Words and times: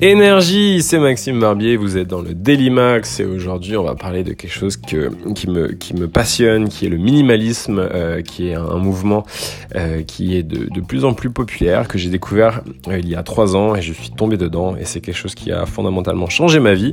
Énergie, 0.00 0.80
c'est 0.80 1.00
Maxime 1.00 1.40
Barbier, 1.40 1.76
vous 1.76 1.98
êtes 1.98 2.06
dans 2.06 2.22
le 2.22 2.32
Daily 2.32 2.70
Max 2.70 3.18
et 3.18 3.24
aujourd'hui 3.24 3.76
on 3.76 3.82
va 3.82 3.96
parler 3.96 4.22
de 4.22 4.32
quelque 4.32 4.52
chose 4.52 4.76
que, 4.76 5.10
qui, 5.34 5.50
me, 5.50 5.72
qui 5.72 5.92
me 5.92 6.06
passionne, 6.06 6.68
qui 6.68 6.86
est 6.86 6.88
le 6.88 6.98
minimalisme, 6.98 7.80
euh, 7.80 8.22
qui 8.22 8.46
est 8.46 8.54
un, 8.54 8.76
mouvement 8.76 9.26
euh, 9.74 10.02
qui 10.02 10.36
est 10.36 10.44
de, 10.44 10.72
de, 10.72 10.80
plus 10.80 11.04
en 11.04 11.14
plus 11.14 11.30
populaire, 11.30 11.88
que 11.88 11.98
j'ai 11.98 12.10
découvert 12.10 12.62
euh, 12.86 13.00
il 13.00 13.08
y 13.08 13.16
a 13.16 13.24
trois 13.24 13.56
ans 13.56 13.74
et 13.74 13.82
je 13.82 13.92
suis 13.92 14.10
tombé 14.10 14.36
dedans 14.36 14.76
et 14.76 14.84
c'est 14.84 15.00
quelque 15.00 15.16
chose 15.16 15.34
qui 15.34 15.50
a 15.50 15.66
fondamentalement 15.66 16.28
changé 16.28 16.60
ma 16.60 16.74
vie. 16.74 16.92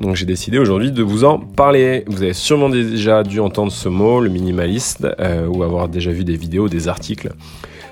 Donc 0.00 0.16
j'ai 0.16 0.24
décidé 0.24 0.58
aujourd'hui 0.58 0.92
de 0.92 1.02
vous 1.02 1.24
en 1.24 1.38
parler. 1.38 2.04
Vous 2.06 2.22
avez 2.22 2.32
sûrement 2.32 2.70
déjà 2.70 3.22
dû 3.22 3.38
entendre 3.38 3.70
ce 3.70 3.90
mot, 3.90 4.18
le 4.22 4.30
minimaliste, 4.30 5.06
ou 5.46 5.62
avoir 5.62 5.90
déjà 5.90 6.10
vu 6.10 6.24
des 6.24 6.36
vidéos, 6.36 6.70
des 6.70 6.88
articles 6.88 7.28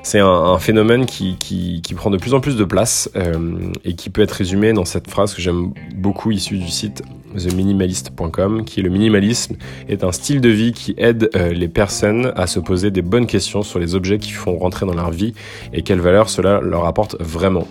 c'est 0.09 0.21
un, 0.21 0.59
phénomène 0.59 1.05
qui, 1.05 1.83
prend 1.95 2.09
de 2.09 2.17
plus 2.17 2.33
en 2.33 2.41
plus 2.41 2.57
de 2.57 2.65
place 2.65 3.11
euh, 3.15 3.71
et 3.85 3.95
qui 3.95 4.09
peut 4.09 4.23
être 4.23 4.33
résumé 4.33 4.73
dans 4.73 4.87
cette 4.87 5.11
phrase 5.11 5.35
que 5.35 5.43
j'aime 5.43 5.75
beaucoup 5.97 6.31
issue 6.31 6.57
du 6.57 6.69
site 6.69 7.03
theminimalist.com 7.37 8.65
qui 8.65 8.81
est 8.81 8.83
le 8.83 8.89
minimalisme 8.89 9.57
est 9.87 10.05
un 10.05 10.13
style 10.13 10.41
de 10.41 10.49
vie 10.49 10.73
qui 10.73 10.95
aide 10.97 11.29
euh, 11.37 11.53
les 11.53 11.69
personnes 11.69 12.33
à 12.37 12.47
se 12.47 12.59
poser 12.59 12.91
des 12.91 13.03
bonnes 13.03 13.27
questions 13.27 13.63
sur 13.63 13.79
les 13.79 13.95
objets 13.95 14.19
qui 14.19 14.31
font 14.31 14.57
rentrer 14.57 14.87
dans 14.87 14.95
leur 14.95 15.11
vie 15.11 15.35
et 15.75 15.83
quelle 15.83 16.01
valeur 16.01 16.31
cela 16.31 16.61
leur 16.63 16.87
apporte 16.87 17.17
vraiment. 17.21 17.69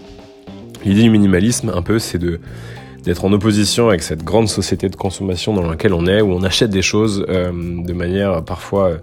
L'idée 0.86 1.02
du 1.02 1.10
minimalisme 1.10 1.72
un 1.74 1.82
peu 1.82 1.98
c'est 1.98 2.20
de 2.20 2.40
d'être 3.08 3.24
en 3.24 3.32
opposition 3.32 3.88
avec 3.88 4.04
cette 4.04 4.22
grande 4.22 4.50
société 4.50 4.90
de 4.90 4.98
consommation 4.98 5.54
dans 5.54 5.68
laquelle 5.68 5.94
on 5.94 6.06
est, 6.08 6.20
où 6.20 6.34
on 6.34 6.44
achète 6.44 6.70
des 6.70 6.82
choses 6.82 7.26
euh, 7.30 7.52
de 7.54 7.94
manière 7.94 8.44
parfois 8.44 8.90
euh, 8.90 8.98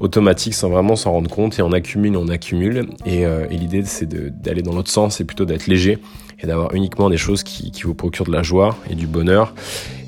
automatique 0.00 0.54
sans 0.54 0.70
vraiment 0.70 0.96
s'en 0.96 1.12
rendre 1.12 1.28
compte 1.28 1.58
et 1.58 1.62
on 1.62 1.72
accumule, 1.72 2.16
on 2.16 2.28
accumule. 2.28 2.86
Et, 3.04 3.26
euh, 3.26 3.46
l'idée 3.50 3.82
c'est 3.84 4.08
d'aller 4.08 4.62
dans 4.62 4.72
l'autre 4.72 4.90
sens 4.90 5.20
et 5.20 5.24
plutôt 5.24 5.44
d'être 5.44 5.66
léger 5.66 5.98
et 6.42 6.46
d'avoir 6.46 6.74
uniquement 6.74 7.10
des 7.10 7.18
choses 7.18 7.42
qui, 7.42 7.70
vous 7.84 7.92
procurent 7.92 8.24
de 8.24 8.32
la 8.32 8.42
joie 8.42 8.76
et 8.88 8.94
du 8.94 9.06
bonheur. 9.06 9.52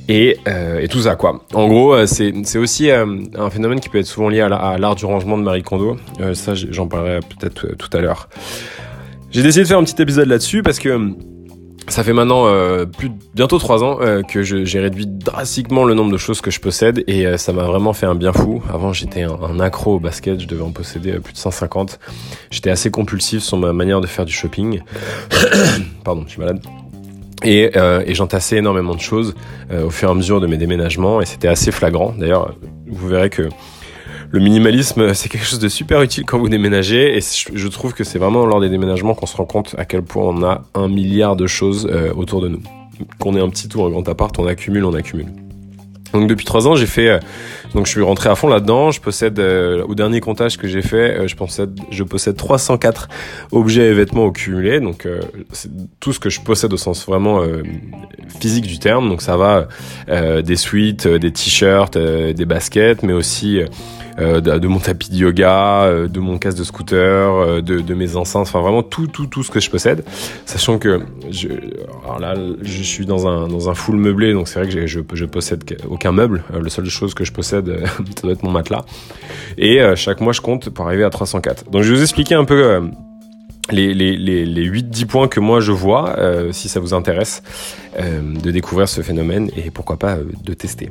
Et, 0.09 0.39
tout 0.91 1.03
ça 1.03 1.15
quoi. 1.15 1.45
En 1.53 1.69
gros, 1.69 2.07
c'est 2.07 2.59
aussi 2.59 2.91
un 2.91 3.51
phénomène 3.51 3.81
qui 3.81 3.91
peut 3.91 3.99
être 3.99 4.07
souvent 4.07 4.31
lié 4.31 4.41
à 4.41 4.79
l'art 4.79 4.95
du 4.95 5.05
rangement 5.05 5.37
de 5.37 5.43
Marie 5.43 5.63
Kondo. 5.63 5.99
ça, 6.33 6.55
j'en 6.55 6.87
parlerai 6.87 7.21
peut-être 7.21 7.77
tout 7.77 7.91
à 7.93 8.01
l'heure. 8.01 8.31
J'ai 9.31 9.43
décidé 9.43 9.63
de 9.63 9.69
faire 9.69 9.79
un 9.79 9.85
petit 9.85 10.01
épisode 10.01 10.29
là-dessus 10.29 10.63
parce 10.63 10.79
que 10.79 11.15
ça 11.89 12.05
fait 12.05 12.13
maintenant 12.13 12.47
euh, 12.47 12.87
plus 12.87 13.11
bientôt 13.35 13.59
trois 13.59 13.83
ans 13.83 13.99
euh, 14.01 14.23
que 14.23 14.43
j'ai 14.43 14.81
réduit 14.81 15.07
drastiquement 15.07 15.85
le 15.85 15.95
nombre 15.95 16.13
de 16.13 16.17
choses 16.17 16.41
que 16.41 16.51
je 16.51 16.61
possède 16.61 17.03
et 17.07 17.27
euh, 17.27 17.37
ça 17.37 17.53
m'a 17.53 17.65
vraiment 17.65 17.93
fait 17.93 18.07
un 18.07 18.15
bien 18.15 18.33
fou. 18.33 18.63
Avant 18.73 18.93
j'étais 18.93 19.23
un, 19.23 19.61
accro 19.61 19.97
au 19.97 20.01
basket, 20.01 20.41
je 20.41 20.47
devais 20.47 20.63
en 20.63 20.71
posséder 20.71 21.13
plus 21.19 21.33
de 21.33 21.39
150. 21.39 21.99
J'étais 22.51 22.71
assez 22.71 22.91
compulsif 22.91 23.43
sur 23.43 23.57
ma 23.57 23.73
manière 23.73 24.01
de 24.01 24.07
faire 24.07 24.25
du 24.25 24.33
shopping. 24.33 24.81
Pardon, 26.05 26.25
je 26.27 26.33
suis 26.33 26.41
malade. 26.41 26.61
Et, 27.45 27.73
et 27.75 28.15
j'entassais 28.15 28.59
énormément 28.59 28.95
de 28.95 29.01
choses 29.01 29.35
au 29.73 29.91
fur 29.91 30.09
et 30.09 30.13
à 30.13 30.15
mesure 30.15 30.41
de 30.41 30.47
mes 30.47 30.59
déménagements 30.59 31.21
et 31.21 31.27
c'était 31.27 31.49
assez 31.49 31.73
flagrant. 31.73 32.15
D'ailleurs, 32.17 32.55
vous 32.87 33.09
verrez 33.09 33.31
que 33.31 33.49
le 34.33 34.41
minimalisme, 34.41 35.13
c'est 35.13 35.29
quelque 35.29 35.45
chose 35.45 35.59
de 35.59 35.69
super 35.69 36.01
utile 36.01 36.25
quand 36.25 36.39
vous 36.39 36.49
déménagez 36.49 37.19
et 37.19 37.21
je 37.21 37.69
trouve 37.69 37.93
que 37.93 38.03
c'est 38.03 38.19
vraiment 38.19 38.47
lors 38.47 38.63
des 38.63 38.71
déménagements 38.71 39.15
qu'on 39.15 39.27
se 39.27 39.37
rend 39.37 39.45
compte 39.45 39.75
à 39.77 39.85
quel 39.85 40.03
point 40.03 40.25
on 40.25 40.43
a 40.43 40.63
un 40.75 40.89
milliard 40.89 41.37
de 41.37 41.47
choses 41.47 41.87
euh, 41.93 42.15
autour 42.15 42.41
de 42.41 42.49
nous. 42.49 42.63
Qu'on 43.19 43.37
ait 43.37 43.41
un 43.41 43.51
petit 43.51 43.69
ou 43.77 43.85
un 43.85 43.91
grand 43.91 44.09
appart, 44.09 44.37
on 44.39 44.47
accumule, 44.47 44.87
on 44.87 44.95
accumule. 44.95 45.29
Donc 46.13 46.29
depuis 46.29 46.45
trois 46.45 46.69
ans, 46.69 46.75
j'ai 46.75 46.87
fait, 46.87 47.09
euh, 47.09 47.19
donc 47.75 47.87
je 47.87 47.93
suis 47.93 48.03
rentré 48.03 48.29
à 48.29 48.35
fond 48.35 48.49
là-dedans. 48.49 48.91
Je 48.91 49.01
possède, 49.01 49.39
euh, 49.39 49.83
au 49.85 49.95
dernier 49.95 50.21
comptage 50.21 50.59
que 50.59 50.69
j'ai 50.69 50.83
fait, 50.83 51.19
euh, 51.19 51.27
je 51.27 51.37
possède, 51.37 51.79
je 51.91 52.05
possède 52.05 52.37
304 52.37 53.09
objets 53.51 53.89
et 53.89 53.93
vêtements 53.95 54.27
au 54.27 54.33
cumulé. 54.33 54.81
Donc 54.81 55.09
c'est 55.53 55.71
tout 56.01 56.13
ce 56.13 56.21
que 56.21 56.31
je 56.31 56.41
possède 56.41 56.73
au 56.73 56.77
sens 56.77 57.07
vraiment 57.07 57.43
physique 58.41 58.67
du 58.67 58.79
terme. 58.79 59.09
Donc 59.09 59.23
ça 59.23 59.37
va 59.37 59.69
des 60.43 60.57
suites, 60.57 61.07
des 61.07 61.33
t-shirts, 61.33 61.97
des 61.97 62.45
baskets, 62.45 63.03
mais 63.03 63.13
aussi 63.13 63.61
de, 64.19 64.41
de, 64.41 64.69
mon 64.69 64.79
tapis 64.79 65.11
de 65.11 65.17
yoga, 65.17 66.07
de 66.09 66.21
mon 66.21 66.39
casque 66.39 66.59
de 66.59 66.65
scooter, 66.65 67.63
de, 67.63 67.81
de, 67.81 67.95
mes 67.95 68.17
enceintes, 68.17 68.43
enfin 68.49 68.61
vraiment 68.61 68.83
tout, 68.83 69.07
tout, 69.07 69.27
tout 69.27 69.43
ce 69.43 69.51
que 69.51 69.61
je 69.61 69.71
possède. 69.71 70.05
Sachant 70.47 70.79
que 70.79 71.01
je, 71.31 71.49
alors 72.05 72.19
là, 72.19 72.35
je 72.63 72.83
suis 72.83 73.07
dans 73.07 73.27
un, 73.27 73.49
dans 73.49 73.71
un 73.71 73.75
full 73.75 73.97
meublé, 73.97 74.33
donc 74.33 74.49
c'est 74.49 74.61
vrai 74.61 74.69
que 74.69 74.87
je, 74.87 75.01
je 75.13 75.25
possède 75.25 75.65
aucun 75.89 76.13
meuble. 76.13 76.43
Euh, 76.55 76.63
la 76.63 76.71
seule 76.71 76.89
chose 76.89 77.15
que 77.15 77.25
je 77.25 77.33
possède, 77.33 77.69
euh, 77.69 77.87
ça 78.17 78.23
doit 78.23 78.33
être 78.33 78.43
mon 78.43 78.51
matelas. 78.51 78.85
Et 79.59 79.81
euh, 79.81 79.97
chaque 79.97 80.21
mois, 80.21 80.33
je 80.33 80.41
compte 80.41 80.71
pour 80.71 80.87
arriver 80.87 81.05
à 81.05 81.11
304. 81.11 81.71
Donc 81.71 81.83
je 81.83 81.91
vais 81.91 81.97
vous 81.97 82.03
expliquer 82.03 82.35
un 82.35 82.45
peu 82.45 82.81
les, 83.71 83.95
les, 83.95 84.17
les, 84.17 84.45
les 84.45 84.71
8-10 84.71 85.07
points 85.07 85.29
que 85.29 85.41
moi 85.41 85.61
je 85.61 85.73
vois, 85.73 86.17
si 86.53 86.69
ça 86.69 86.81
vous 86.81 86.95
intéresse, 86.95 87.43
de 87.99 88.51
découvrir 88.51 88.89
ce 88.89 89.03
phénomène 89.03 89.51
et 89.57 89.71
pourquoi 89.71 89.99
pas 89.99 90.17
de 90.17 90.55
tester. 90.55 90.91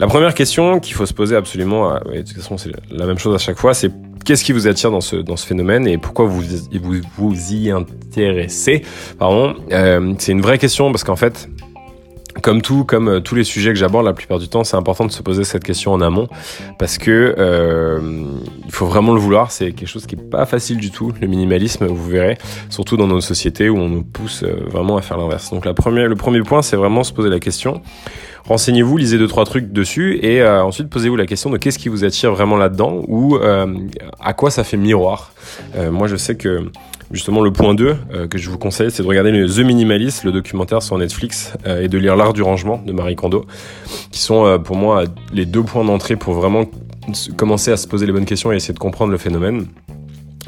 La 0.00 0.06
première 0.06 0.32
question 0.32 0.80
qu'il 0.80 0.94
faut 0.94 1.04
se 1.04 1.12
poser 1.12 1.36
absolument, 1.36 1.92
de 1.92 2.22
toute 2.22 2.30
façon 2.30 2.56
c'est 2.56 2.72
la 2.90 3.04
même 3.04 3.18
chose 3.18 3.34
à 3.34 3.38
chaque 3.38 3.58
fois, 3.58 3.74
c'est 3.74 3.92
qu'est-ce 4.24 4.42
qui 4.42 4.52
vous 4.52 4.66
attire 4.66 4.90
dans 4.90 5.02
ce, 5.02 5.16
dans 5.16 5.36
ce 5.36 5.46
phénomène 5.46 5.86
et 5.86 5.98
pourquoi 5.98 6.24
vous 6.24 6.40
vous, 6.40 7.00
vous 7.18 7.52
y 7.52 7.70
intéressez? 7.70 8.80
Pardon, 9.18 9.56
c'est 10.18 10.32
une 10.32 10.40
vraie 10.40 10.56
question 10.56 10.90
parce 10.90 11.04
qu'en 11.04 11.16
fait, 11.16 11.50
comme 12.42 12.62
tout, 12.62 12.84
comme 12.84 13.08
euh, 13.08 13.20
tous 13.20 13.34
les 13.34 13.44
sujets 13.44 13.70
que 13.70 13.78
j'aborde 13.78 14.06
la 14.06 14.12
plupart 14.12 14.38
du 14.38 14.48
temps, 14.48 14.64
c'est 14.64 14.76
important 14.76 15.04
de 15.04 15.10
se 15.10 15.22
poser 15.22 15.44
cette 15.44 15.64
question 15.64 15.92
en 15.92 16.00
amont 16.00 16.28
parce 16.78 16.96
que 16.96 17.34
euh, 17.36 18.00
il 18.64 18.72
faut 18.72 18.86
vraiment 18.86 19.12
le 19.12 19.20
vouloir. 19.20 19.50
C'est 19.50 19.72
quelque 19.72 19.88
chose 19.88 20.06
qui 20.06 20.14
est 20.14 20.30
pas 20.30 20.46
facile 20.46 20.78
du 20.78 20.90
tout. 20.90 21.12
Le 21.20 21.26
minimalisme, 21.26 21.86
vous 21.86 22.08
verrez, 22.08 22.38
surtout 22.70 22.96
dans 22.96 23.08
nos 23.08 23.20
sociétés 23.20 23.68
où 23.68 23.76
on 23.76 23.88
nous 23.88 24.02
pousse 24.02 24.44
euh, 24.44 24.64
vraiment 24.70 24.96
à 24.96 25.02
faire 25.02 25.18
l'inverse. 25.18 25.50
Donc 25.50 25.66
la 25.66 25.74
première, 25.74 26.08
le 26.08 26.16
premier 26.16 26.40
point, 26.42 26.62
c'est 26.62 26.76
vraiment 26.76 27.04
se 27.04 27.12
poser 27.12 27.28
la 27.28 27.40
question. 27.40 27.82
Renseignez-vous, 28.44 28.96
lisez 28.96 29.18
deux 29.18 29.28
trois 29.28 29.44
trucs 29.44 29.72
dessus 29.72 30.18
et 30.22 30.42
euh, 30.42 30.62
ensuite 30.62 30.88
posez-vous 30.88 31.16
la 31.16 31.26
question 31.26 31.50
de 31.50 31.56
qu'est-ce 31.56 31.78
qui 31.78 31.88
vous 31.88 32.04
attire 32.04 32.32
vraiment 32.32 32.56
là-dedans 32.56 33.02
ou 33.08 33.38
à 33.38 34.32
quoi 34.34 34.50
ça 34.50 34.64
fait 34.64 34.76
miroir. 34.76 35.32
moi, 35.90 36.06
je 36.06 36.16
sais 36.16 36.36
que 36.36 36.70
Justement, 37.10 37.40
le 37.40 37.52
point 37.52 37.74
2 37.74 37.96
euh, 38.12 38.28
que 38.28 38.38
je 38.38 38.48
vous 38.48 38.58
conseille, 38.58 38.92
c'est 38.92 39.02
de 39.02 39.08
regarder 39.08 39.32
The 39.32 39.58
Minimalist, 39.58 40.22
le 40.22 40.30
documentaire 40.30 40.80
sur 40.80 40.96
Netflix, 40.96 41.52
euh, 41.66 41.82
et 41.82 41.88
de 41.88 41.98
lire 41.98 42.14
L'Art 42.14 42.32
du 42.32 42.42
Rangement 42.42 42.80
de 42.86 42.92
Marie 42.92 43.16
Kondo, 43.16 43.46
qui 44.12 44.20
sont 44.20 44.46
euh, 44.46 44.58
pour 44.58 44.76
moi 44.76 45.04
les 45.32 45.44
deux 45.44 45.64
points 45.64 45.84
d'entrée 45.84 46.14
pour 46.14 46.34
vraiment 46.34 46.66
commencer 47.36 47.72
à 47.72 47.76
se 47.76 47.88
poser 47.88 48.06
les 48.06 48.12
bonnes 48.12 48.26
questions 48.26 48.52
et 48.52 48.56
essayer 48.56 48.74
de 48.74 48.78
comprendre 48.78 49.10
le 49.10 49.18
phénomène. 49.18 49.66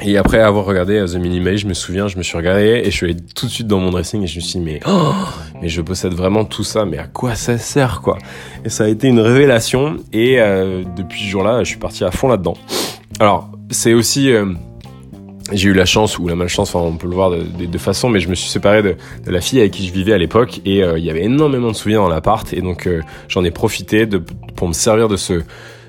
Et 0.01 0.17
après 0.17 0.39
avoir 0.39 0.65
regardé 0.65 1.03
The 1.05 1.15
Minimalist, 1.15 1.63
je 1.63 1.67
me 1.67 1.73
souviens, 1.73 2.07
je 2.07 2.17
me 2.17 2.23
suis 2.23 2.35
regardé 2.35 2.81
et 2.83 2.85
je 2.85 2.89
suis 2.89 3.05
allé 3.05 3.15
tout 3.35 3.45
de 3.45 3.51
suite 3.51 3.67
dans 3.67 3.79
mon 3.79 3.91
dressing 3.91 4.23
et 4.23 4.27
je 4.27 4.35
me 4.37 4.41
suis 4.41 4.59
dit, 4.59 4.65
mais, 4.65 4.79
oh, 4.87 5.13
mais 5.61 5.69
je 5.69 5.81
possède 5.81 6.13
vraiment 6.13 6.45
tout 6.45 6.63
ça, 6.63 6.83
mais 6.85 6.97
à 6.97 7.07
quoi 7.07 7.35
ça 7.35 7.57
sert, 7.57 8.01
quoi? 8.01 8.17
Et 8.65 8.69
ça 8.69 8.85
a 8.85 8.87
été 8.87 9.07
une 9.07 9.19
révélation 9.19 9.97
et 10.11 10.37
depuis 10.97 11.21
ce 11.21 11.27
jour-là, 11.27 11.63
je 11.63 11.69
suis 11.69 11.79
parti 11.79 12.03
à 12.03 12.11
fond 12.11 12.27
là-dedans. 12.27 12.55
Alors, 13.19 13.51
c'est 13.69 13.93
aussi 13.93 14.33
j'ai 15.51 15.69
eu 15.69 15.73
la 15.73 15.85
chance 15.85 16.17
ou 16.19 16.27
la 16.27 16.35
malchance, 16.35 16.73
enfin 16.73 16.85
on 16.85 16.97
peut 16.97 17.07
le 17.07 17.15
voir 17.15 17.31
de, 17.31 17.65
de, 17.65 17.77
façon, 17.77 18.09
mais 18.09 18.19
je 18.19 18.29
me 18.29 18.35
suis 18.35 18.49
séparé 18.49 18.81
de, 18.81 18.95
de, 19.25 19.31
la 19.31 19.41
fille 19.41 19.59
avec 19.59 19.71
qui 19.71 19.85
je 19.85 19.93
vivais 19.93 20.13
à 20.13 20.17
l'époque 20.17 20.61
et 20.65 20.83
euh, 20.83 20.97
il 20.97 21.03
y 21.03 21.09
avait 21.09 21.23
énormément 21.23 21.69
de 21.69 21.75
souvenirs 21.75 22.01
dans 22.01 22.09
l'appart 22.09 22.51
et 22.53 22.61
donc 22.61 22.87
euh, 22.87 23.01
j'en 23.27 23.43
ai 23.43 23.51
profité 23.51 24.05
de, 24.05 24.19
pour 24.55 24.67
me 24.67 24.73
servir 24.73 25.07
de 25.09 25.17
ce 25.17 25.41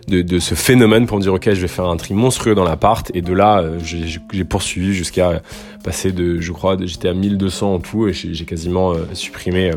de, 0.08 0.22
de, 0.22 0.38
ce 0.38 0.54
phénomène 0.54 1.06
pour 1.06 1.16
me 1.16 1.22
dire 1.22 1.32
ok 1.32 1.52
je 1.52 1.60
vais 1.60 1.68
faire 1.68 1.86
un 1.86 1.96
tri 1.96 2.14
monstrueux 2.14 2.54
dans 2.54 2.64
l'appart. 2.64 3.10
Et 3.14 3.22
de 3.22 3.32
là 3.32 3.60
euh, 3.60 3.78
j'ai 3.82 4.44
poursuivi 4.44 4.94
jusqu'à 4.94 5.42
passer 5.82 6.12
de 6.12 6.40
je 6.40 6.52
crois 6.52 6.76
j'étais 6.80 7.08
à 7.08 7.14
1200 7.14 7.74
en 7.74 7.78
tout. 7.78 8.08
Et 8.08 8.12
j'ai 8.12 8.44
quasiment 8.44 8.94
supprimé 9.12 9.72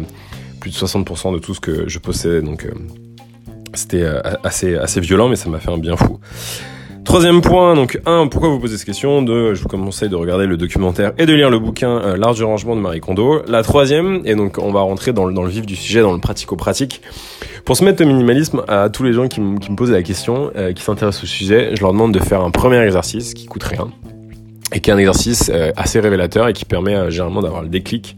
plus 0.60 0.72
de 0.72 0.76
60% 0.76 1.34
de 1.34 1.40
tout 1.40 1.54
ce 1.54 1.60
que 1.60 1.88
je 1.88 2.00
possédais. 2.00 2.42
Donc 2.42 2.68
c'était 3.74 4.08
assez 4.44 4.76
assez 4.76 5.02
violent 5.02 5.30
mais 5.30 5.36
ça 5.36 5.50
m'a 5.50 5.60
fait 5.60 5.72
un 5.72 5.78
bien 5.78 5.96
fou. 5.96 6.20
Troisième 7.08 7.40
point, 7.40 7.74
donc 7.74 8.02
un, 8.06 8.28
pourquoi 8.28 8.50
vous 8.50 8.60
posez 8.60 8.76
cette 8.76 8.86
question? 8.86 9.22
Deux, 9.22 9.54
je 9.54 9.64
vous 9.64 9.70
conseille 9.70 10.10
de 10.10 10.18
regarder 10.18 10.46
le 10.46 10.58
documentaire 10.58 11.14
et 11.18 11.26
de 11.26 11.34
lire 11.34 11.50
le 11.50 11.58
bouquin 11.58 12.02
euh, 12.02 12.18
L'art 12.18 12.34
du 12.34 12.44
rangement 12.44 12.76
de 12.76 12.82
Marie 12.82 13.00
Kondo. 13.00 13.44
La 13.48 13.64
troisième, 13.64 14.22
et 14.26 14.36
donc 14.36 14.58
on 14.58 14.74
va 14.74 14.82
rentrer 14.82 15.14
dans 15.14 15.24
le, 15.24 15.34
dans 15.34 15.46
vif 15.46 15.66
du 15.66 15.78
sujet, 15.78 16.02
dans 16.02 16.12
le 16.12 16.20
pratico-pratique. 16.20 17.02
Pour 17.64 17.78
se 17.78 17.86
mettre 17.86 18.04
au 18.04 18.08
minimalisme, 18.08 18.62
à 18.68 18.90
tous 18.90 19.04
les 19.04 19.14
gens 19.14 19.30
qui, 19.30 19.40
me 19.40 19.76
posent 19.78 19.92
la 19.92 20.04
question, 20.04 20.52
euh, 20.58 20.74
qui 20.74 20.84
s'intéressent 20.84 21.24
au 21.24 21.28
sujet, 21.28 21.72
je 21.76 21.82
leur 21.82 21.94
demande 21.94 22.14
de 22.14 22.20
faire 22.20 22.42
un 22.42 22.52
premier 22.52 22.80
exercice 22.80 23.34
qui 23.34 23.46
coûte 23.46 23.64
rien 23.64 23.88
et 24.74 24.80
qui 24.80 24.90
est 24.90 24.94
un 24.94 24.98
exercice 24.98 25.50
euh, 25.54 25.72
assez 25.78 26.00
révélateur 26.00 26.48
et 26.48 26.54
qui 26.54 26.66
permet 26.66 26.96
euh, 26.96 27.10
généralement 27.10 27.42
d'avoir 27.42 27.62
le 27.62 27.70
déclic, 27.70 28.18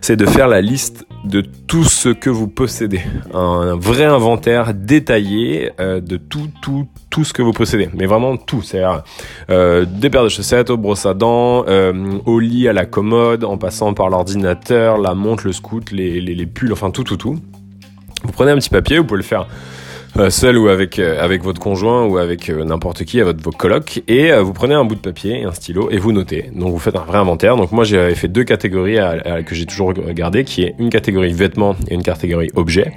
c'est 0.00 0.16
de 0.16 0.26
faire 0.26 0.46
la 0.46 0.60
liste 0.60 1.06
de 1.24 1.40
tout 1.40 1.84
ce 1.84 2.10
que 2.10 2.30
vous 2.30 2.46
possédez. 2.46 3.00
Un, 3.32 3.76
vrai 3.76 4.04
inventaire 4.04 4.74
détaillé 4.74 5.72
euh, 5.80 6.00
de 6.00 6.16
tout, 6.16 6.48
tout, 6.60 6.86
tout 7.10 7.24
ce 7.24 7.32
que 7.32 7.42
vous 7.42 7.52
possédez. 7.52 7.88
Mais 7.94 8.06
vraiment 8.06 8.36
tout. 8.36 8.62
C'est-à-dire 8.62 9.02
des 9.48 10.10
paires 10.10 10.24
de 10.24 10.28
chaussettes, 10.28 10.70
aux 10.70 10.76
brosses 10.76 11.06
à 11.06 11.14
dents, 11.14 11.64
au 12.26 12.38
lit, 12.38 12.68
à 12.68 12.72
la 12.72 12.84
commode, 12.84 13.44
en 13.44 13.56
passant 13.56 13.94
par 13.94 14.10
l'ordinateur, 14.10 14.98
la 14.98 15.14
montre, 15.14 15.46
le 15.46 15.52
scout, 15.52 15.90
les, 15.90 16.46
pulls, 16.46 16.72
enfin 16.72 16.90
tout, 16.90 17.04
tout, 17.04 17.16
tout. 17.16 17.38
Vous 18.24 18.32
prenez 18.32 18.52
un 18.52 18.56
petit 18.56 18.70
papier, 18.70 18.98
vous 18.98 19.04
pouvez 19.04 19.18
le 19.18 19.24
faire 19.24 19.46
seul 20.30 20.58
ou 20.58 20.68
avec 20.68 20.98
euh, 20.98 21.22
avec 21.22 21.42
votre 21.42 21.60
conjoint 21.60 22.04
ou 22.04 22.18
avec 22.18 22.50
euh, 22.50 22.64
n'importe 22.64 23.04
qui, 23.04 23.20
à 23.20 23.24
votre 23.24 23.42
vos 23.42 23.52
colocs, 23.52 24.02
et 24.08 24.32
vous 24.32 24.52
prenez 24.52 24.74
un 24.74 24.84
bout 24.84 24.96
de 24.96 25.00
papier 25.00 25.40
et 25.40 25.44
un 25.44 25.52
stylo 25.52 25.90
et 25.90 25.98
vous 25.98 26.12
notez. 26.12 26.50
Donc 26.54 26.72
vous 26.72 26.78
faites 26.78 26.96
un 26.96 27.04
vrai 27.04 27.18
inventaire. 27.18 27.56
Donc 27.56 27.72
moi 27.72 27.84
j'ai 27.84 28.14
fait 28.14 28.28
deux 28.28 28.44
catégories 28.44 28.98
que 29.46 29.54
j'ai 29.54 29.66
toujours 29.66 29.92
gardées, 29.92 30.44
qui 30.44 30.62
est 30.64 30.74
une 30.78 30.90
catégorie 30.90 31.32
vêtements 31.32 31.76
et 31.88 31.94
une 31.94 32.02
catégorie 32.02 32.50
objets. 32.54 32.92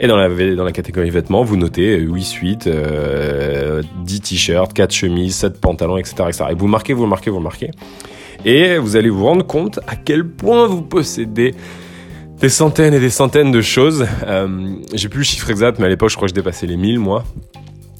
Et 0.00 0.06
dans 0.06 0.16
la 0.16 0.28
dans 0.28 0.64
la 0.64 0.72
catégorie 0.72 1.10
vêtements, 1.10 1.42
vous 1.42 1.56
notez 1.56 1.98
8 1.98 2.22
suites, 2.22 2.68
10 2.68 4.20
t-shirts, 4.20 4.72
4 4.72 4.92
chemises, 4.92 5.36
7 5.36 5.60
pantalons, 5.60 5.96
etc., 5.96 6.14
etc. 6.28 6.44
Et 6.50 6.54
vous 6.54 6.68
marquez, 6.68 6.92
vous 6.92 7.06
marquez, 7.06 7.30
vous 7.30 7.40
marquez. 7.40 7.70
Et 8.44 8.76
vous 8.78 8.96
allez 8.96 9.08
vous 9.08 9.24
rendre 9.24 9.46
compte 9.46 9.80
à 9.86 9.96
quel 9.96 10.26
point 10.26 10.66
vous 10.66 10.82
possédez 10.82 11.54
des 12.40 12.48
centaines 12.48 12.94
et 12.94 13.00
des 13.00 13.10
centaines 13.10 13.50
de 13.50 13.62
choses. 13.62 14.06
Euh, 14.26 14.74
j'ai 14.92 15.08
plus 15.08 15.20
le 15.20 15.24
chiffre 15.24 15.50
exact, 15.50 15.78
mais 15.78 15.86
à 15.86 15.88
l'époque, 15.88 16.10
je 16.10 16.16
crois 16.16 16.26
que 16.26 16.30
je 16.30 16.34
dépassais 16.34 16.66
les 16.66 16.76
1000, 16.76 16.98
moi. 16.98 17.24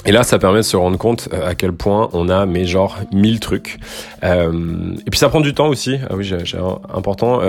Et 0.05 0.13
là, 0.13 0.23
ça 0.23 0.39
permet 0.39 0.59
de 0.59 0.63
se 0.63 0.77
rendre 0.77 0.99
compte 0.99 1.29
euh, 1.33 1.49
à 1.49 1.55
quel 1.57 1.73
point 1.73 2.11
on 2.13 2.29
a, 2.29 2.47
mais 2.47 2.65
genre, 2.65 2.97
1000 3.13 3.41
trucs. 3.41 3.79
Euh, 4.23 4.93
et 5.05 5.11
puis 5.11 5.19
ça 5.19 5.29
prend 5.31 5.41
du 5.41 5.53
temps 5.53 5.69
aussi. 5.69 5.99
Ah 6.09 6.15
oui, 6.15 6.23
j'ai 6.25 6.59
important. 6.95 7.41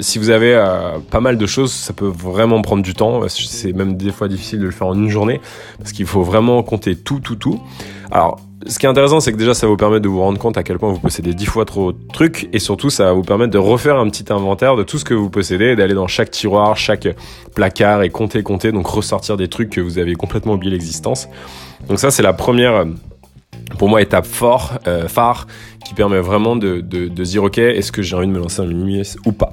Si 0.00 0.18
vous 0.18 0.30
avez 0.30 0.62
pas 1.10 1.20
mal 1.20 1.38
de 1.38 1.46
choses, 1.46 1.72
ça 1.72 1.92
peut 1.92 2.12
vraiment 2.14 2.60
prendre 2.62 2.82
du 2.82 2.94
temps. 2.94 3.26
C'est 3.28 3.72
même 3.72 3.96
des 3.96 4.12
fois 4.12 4.28
difficile 4.28 4.58
de 4.58 4.66
le 4.66 4.70
faire 4.70 4.88
en 4.88 4.94
une 4.94 5.08
journée, 5.08 5.40
parce 5.78 5.92
qu'il 5.92 6.06
faut 6.06 6.22
vraiment 6.22 6.62
compter 6.62 6.96
tout, 6.96 7.20
tout, 7.20 7.36
tout. 7.36 7.60
Alors, 8.10 8.38
ce 8.66 8.78
qui 8.78 8.86
est 8.86 8.88
intéressant, 8.88 9.20
c'est 9.20 9.32
que 9.32 9.36
déjà, 9.36 9.54
ça 9.54 9.66
vous 9.66 9.76
permettre 9.76 10.02
de 10.02 10.08
vous 10.08 10.20
rendre 10.20 10.38
compte 10.38 10.56
à 10.56 10.62
quel 10.62 10.78
point 10.78 10.92
vous 10.92 10.98
possédez 10.98 11.34
dix 11.34 11.46
fois 11.46 11.64
trop 11.64 11.92
de 11.92 11.98
trucs, 12.12 12.48
et 12.52 12.58
surtout, 12.58 12.90
ça 12.90 13.04
va 13.04 13.12
vous 13.12 13.22
permettre 13.22 13.52
de 13.52 13.58
refaire 13.58 13.96
un 13.96 14.08
petit 14.08 14.32
inventaire 14.32 14.76
de 14.76 14.82
tout 14.82 14.98
ce 14.98 15.04
que 15.04 15.14
vous 15.14 15.30
possédez, 15.30 15.76
d'aller 15.76 15.94
dans 15.94 16.06
chaque 16.06 16.30
tiroir, 16.30 16.76
chaque 16.76 17.08
placard, 17.54 18.02
et 18.02 18.10
compter, 18.10 18.42
compter, 18.42 18.72
donc 18.72 18.86
ressortir 18.86 19.36
des 19.36 19.48
trucs 19.48 19.70
que 19.70 19.80
vous 19.80 19.98
avez 19.98 20.14
complètement 20.14 20.54
oublié 20.54 20.72
l'existence. 20.72 21.28
Donc 21.88 21.98
ça, 21.98 22.10
c'est 22.10 22.22
la 22.22 22.32
première, 22.32 22.86
pour 23.78 23.88
moi, 23.88 24.00
étape 24.00 24.26
fort, 24.26 24.78
euh, 24.86 25.08
phare, 25.08 25.46
qui 25.84 25.94
permet 25.94 26.20
vraiment 26.20 26.56
de, 26.56 26.80
dire, 26.80 27.44
ok, 27.44 27.58
est-ce 27.58 27.92
que 27.92 28.02
j'ai 28.02 28.16
envie 28.16 28.28
de 28.28 28.32
me 28.32 28.38
lancer 28.38 28.60
un 28.60 28.66
minimaliste 28.66 29.18
ou 29.26 29.32
pas? 29.32 29.52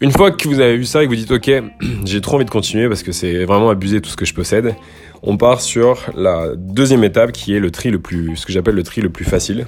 Une 0.00 0.12
fois 0.12 0.30
que 0.30 0.46
vous 0.46 0.60
avez 0.60 0.76
vu 0.76 0.84
ça 0.84 1.02
et 1.02 1.06
que 1.06 1.10
vous 1.10 1.16
dites 1.16 1.32
ok, 1.32 1.50
j'ai 2.04 2.20
trop 2.20 2.36
envie 2.36 2.44
de 2.44 2.50
continuer 2.50 2.86
parce 2.86 3.02
que 3.02 3.10
c'est 3.10 3.44
vraiment 3.44 3.68
abusé 3.68 4.00
tout 4.00 4.08
ce 4.08 4.16
que 4.16 4.24
je 4.24 4.32
possède, 4.32 4.76
on 5.22 5.36
part 5.36 5.60
sur 5.60 6.10
la 6.16 6.48
deuxième 6.56 7.04
étape 7.04 7.32
qui 7.32 7.54
est 7.54 7.60
le 7.60 7.70
tri 7.70 7.90
le 7.90 7.98
plus, 7.98 8.36
ce 8.36 8.46
que 8.46 8.52
j'appelle 8.52 8.74
le 8.74 8.82
tri 8.82 9.00
le 9.00 9.10
plus 9.10 9.24
facile. 9.24 9.66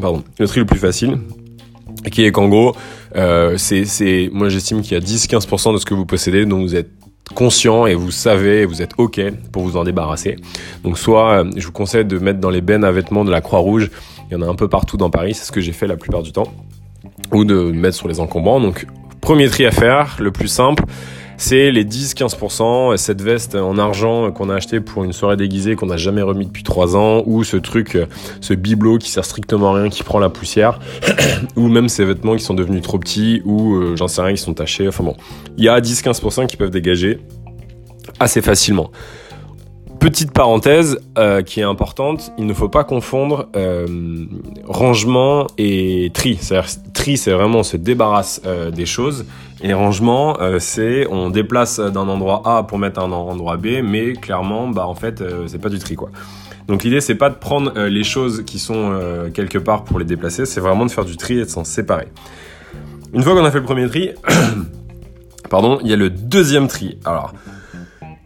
Pardon, 0.00 0.22
le 0.38 0.46
tri 0.46 0.60
le 0.60 0.66
plus 0.66 0.78
facile, 0.78 1.18
qui 2.10 2.24
est 2.24 2.30
qu'en 2.30 2.48
gros, 2.48 2.74
euh, 3.16 3.56
c'est, 3.56 4.30
moi 4.32 4.48
j'estime 4.48 4.82
qu'il 4.82 4.92
y 4.92 4.96
a 4.96 5.04
10-15% 5.04 5.72
de 5.72 5.78
ce 5.78 5.86
que 5.86 5.94
vous 5.94 6.06
possédez 6.06 6.46
dont 6.46 6.60
vous 6.60 6.76
êtes 6.76 6.90
conscient 7.34 7.86
et 7.86 7.94
vous 7.94 8.10
savez, 8.10 8.64
vous 8.64 8.80
êtes 8.80 8.92
ok 8.98 9.20
pour 9.52 9.62
vous 9.62 9.76
en 9.76 9.84
débarrasser. 9.84 10.36
Donc 10.84 10.98
soit, 10.98 11.44
euh, 11.44 11.50
je 11.56 11.66
vous 11.66 11.72
conseille 11.72 12.04
de 12.04 12.18
mettre 12.18 12.38
dans 12.38 12.50
les 12.50 12.60
bennes 12.60 12.84
à 12.84 12.92
vêtements 12.92 13.24
de 13.24 13.30
la 13.30 13.40
Croix-Rouge, 13.40 13.90
il 14.30 14.34
y 14.34 14.36
en 14.36 14.42
a 14.42 14.46
un 14.46 14.54
peu 14.54 14.68
partout 14.68 14.96
dans 14.96 15.10
Paris, 15.10 15.34
c'est 15.34 15.44
ce 15.44 15.52
que 15.52 15.60
j'ai 15.60 15.72
fait 15.72 15.86
la 15.86 15.96
plupart 15.96 16.22
du 16.22 16.32
temps, 16.32 16.52
ou 17.32 17.44
de 17.44 17.72
mettre 17.72 17.96
sur 17.96 18.08
les 18.08 18.20
encombrants. 18.20 18.60
Donc 18.60 18.86
premier 19.20 19.48
tri 19.48 19.66
à 19.66 19.70
faire, 19.70 20.16
le 20.20 20.30
plus 20.30 20.48
simple, 20.48 20.84
c'est 21.38 21.70
les 21.70 21.84
10-15%, 21.84 22.96
cette 22.96 23.22
veste 23.22 23.54
en 23.54 23.78
argent 23.78 24.30
qu'on 24.32 24.50
a 24.50 24.56
acheté 24.56 24.80
pour 24.80 25.04
une 25.04 25.12
soirée 25.12 25.36
déguisée 25.36 25.76
qu'on 25.76 25.86
n'a 25.86 25.96
jamais 25.96 26.20
remis 26.20 26.46
depuis 26.46 26.64
3 26.64 26.96
ans, 26.96 27.22
ou 27.26 27.44
ce 27.44 27.56
truc, 27.56 27.96
ce 28.40 28.54
bibelot 28.54 28.98
qui 28.98 29.10
sert 29.10 29.24
strictement 29.24 29.74
à 29.74 29.80
rien, 29.80 29.88
qui 29.88 30.02
prend 30.02 30.18
la 30.18 30.28
poussière, 30.28 30.80
ou 31.56 31.68
même 31.68 31.88
ces 31.88 32.04
vêtements 32.04 32.36
qui 32.36 32.42
sont 32.42 32.54
devenus 32.54 32.82
trop 32.82 32.98
petits, 32.98 33.40
ou 33.44 33.76
euh, 33.76 33.96
j'en 33.96 34.08
sais 34.08 34.20
rien, 34.20 34.34
qui 34.34 34.42
sont 34.42 34.52
tachés, 34.52 34.88
enfin 34.88 35.04
bon. 35.04 35.16
Il 35.56 35.64
y 35.64 35.68
a 35.68 35.80
10-15% 35.80 36.48
qui 36.48 36.56
peuvent 36.56 36.70
dégager 36.70 37.20
assez 38.18 38.42
facilement. 38.42 38.90
Petite 40.00 40.32
parenthèse 40.32 41.00
euh, 41.18 41.42
qui 41.42 41.58
est 41.58 41.64
importante, 41.64 42.32
il 42.38 42.46
ne 42.46 42.54
faut 42.54 42.68
pas 42.68 42.84
confondre 42.84 43.48
euh, 43.56 44.26
rangement 44.64 45.48
et 45.58 46.12
tri. 46.14 46.38
C'est-à-dire 46.40 46.70
tri, 46.94 47.16
c'est 47.16 47.32
vraiment 47.32 47.58
on 47.58 47.62
se 47.64 47.76
débarrasse 47.76 48.40
euh, 48.46 48.70
des 48.70 48.86
choses 48.86 49.26
et 49.60 49.72
rangement, 49.72 50.36
c'est 50.60 51.08
on 51.10 51.30
déplace 51.30 51.80
d'un 51.80 52.08
endroit 52.08 52.42
A 52.44 52.62
pour 52.62 52.78
mettre 52.78 53.00
un 53.00 53.10
endroit 53.10 53.56
B, 53.56 53.82
mais 53.82 54.12
clairement, 54.12 54.68
bah 54.68 54.86
en 54.86 54.94
fait, 54.94 55.20
c'est 55.48 55.60
pas 55.60 55.68
du 55.68 55.80
tri 55.80 55.96
quoi. 55.96 56.10
Donc 56.68 56.84
l'idée 56.84 57.00
c'est 57.00 57.16
pas 57.16 57.28
de 57.28 57.34
prendre 57.34 57.76
les 57.76 58.04
choses 58.04 58.44
qui 58.46 58.60
sont 58.60 58.96
quelque 59.34 59.58
part 59.58 59.82
pour 59.82 59.98
les 59.98 60.04
déplacer, 60.04 60.46
c'est 60.46 60.60
vraiment 60.60 60.86
de 60.86 60.92
faire 60.92 61.04
du 61.04 61.16
tri 61.16 61.40
et 61.40 61.44
de 61.44 61.50
s'en 61.50 61.64
séparer. 61.64 62.06
Une 63.12 63.22
fois 63.24 63.34
qu'on 63.34 63.44
a 63.44 63.50
fait 63.50 63.58
le 63.58 63.64
premier 63.64 63.88
tri, 63.88 64.12
pardon, 65.50 65.80
il 65.82 65.88
y 65.88 65.92
a 65.92 65.96
le 65.96 66.10
deuxième 66.10 66.68
tri. 66.68 66.98
Alors 67.04 67.32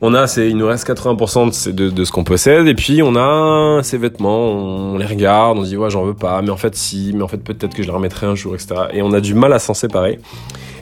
on 0.04 0.14
a, 0.14 0.26
c'est, 0.26 0.50
il 0.50 0.56
nous 0.56 0.66
reste 0.66 0.86
80% 0.88 1.72
de, 1.72 2.04
ce 2.04 2.10
qu'on 2.10 2.24
possède, 2.24 2.66
et 2.66 2.74
puis 2.74 3.02
on 3.04 3.14
a 3.14 3.84
ces 3.84 3.98
vêtements, 3.98 4.50
on 4.50 4.98
les 4.98 5.06
regarde, 5.06 5.58
on 5.58 5.62
dit 5.62 5.76
ouais 5.76 5.90
j'en 5.90 6.02
veux 6.02 6.14
pas, 6.14 6.42
mais 6.42 6.50
en 6.50 6.56
fait 6.56 6.74
si, 6.74 7.12
mais 7.14 7.22
en 7.22 7.28
fait 7.28 7.38
peut-être 7.38 7.72
que 7.72 7.84
je 7.84 7.86
les 7.86 7.94
remettrai 7.94 8.26
un 8.26 8.34
jour, 8.34 8.56
etc. 8.56 8.74
Et 8.92 9.00
on 9.00 9.12
a 9.12 9.20
du 9.20 9.34
mal 9.34 9.52
à 9.52 9.60
s'en 9.60 9.74
séparer. 9.74 10.18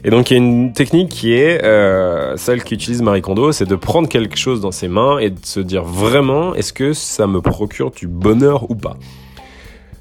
Et 0.05 0.11
donc 0.11 0.31
il 0.31 0.39
y 0.39 0.41
a 0.41 0.43
une 0.43 0.73
technique 0.73 1.11
qui 1.11 1.35
est 1.35 1.63
euh, 1.63 2.35
celle 2.39 2.65
qu'utilise 2.65 3.03
Marie 3.03 3.21
Kondo, 3.21 3.53
c'est 3.53 3.69
de 3.69 3.77
prendre 3.77 4.09
quelque 4.09 4.39
chose 4.39 4.63
dans 4.63 4.73
ses 4.73 4.89
mains 4.89 5.19
et 5.19 5.29
de 5.29 5.45
se 5.45 5.61
dire 5.61 5.85
vraiment 5.85 6.55
est-ce 6.55 6.73
que 6.73 6.95
ça 6.95 7.27
me 7.27 7.43
procure 7.43 7.91
du 7.91 8.07
bonheur 8.07 8.71
ou 8.71 8.75
pas? 8.75 8.97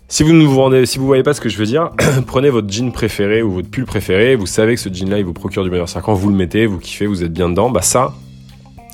Si 0.08 0.24
vous 0.24 0.32
ne 0.32 0.46
vous 0.46 0.58
rendez, 0.58 0.86
si 0.86 0.98
vous 0.98 1.06
voyez 1.06 1.24
pas 1.24 1.34
ce 1.34 1.42
que 1.42 1.50
je 1.50 1.58
veux 1.58 1.66
dire, 1.66 1.92
prenez 2.26 2.50
votre 2.50 2.72
jean 2.72 2.94
préféré 2.94 3.42
ou 3.42 3.52
votre 3.52 3.70
pull 3.70 3.86
préféré, 3.86 4.38
vous 4.38 4.46
savez 4.46 4.76
que 4.76 4.80
ce 4.80 4.88
jean 4.88 5.10
là 5.10 5.20
il 5.20 5.26
vous 5.26 5.34
procure 5.34 5.66
du 5.66 5.70
bonheur. 5.70 5.90
C'est 5.90 6.02
quand 6.02 6.14
vous 6.14 6.30
le 6.30 6.36
mettez, 6.36 6.66
vous 6.66 6.80
kiffez, 6.80 7.06
vous 7.06 7.22
êtes 7.22 7.34
bien 7.34 7.50
dedans, 7.50 7.70
bah 7.70 7.82
ça 7.82 8.14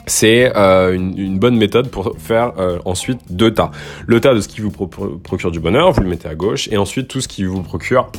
c'est 0.07 0.51
euh, 0.55 0.93
une, 0.93 1.39
bonne 1.39 1.57
méthode 1.57 1.89
pour 1.89 2.15
faire 2.17 2.53
euh, 2.59 2.79
ensuite 2.85 3.19
deux 3.29 3.51
tas. 3.51 3.71
Le 4.07 4.19
tas 4.19 4.33
de 4.33 4.41
ce 4.41 4.47
qui 4.47 4.61
vous 4.61 4.71
procure 4.71 5.51
du 5.51 5.59
bonheur, 5.59 5.91
vous 5.91 6.01
le 6.01 6.09
mettez 6.09 6.27
à 6.27 6.35
gauche, 6.35 6.67
et 6.71 6.77
ensuite 6.77 7.07
tout 7.07 7.21
ce 7.21 7.27
qui 7.27 7.43
vous 7.43 7.61
procure 7.61 8.09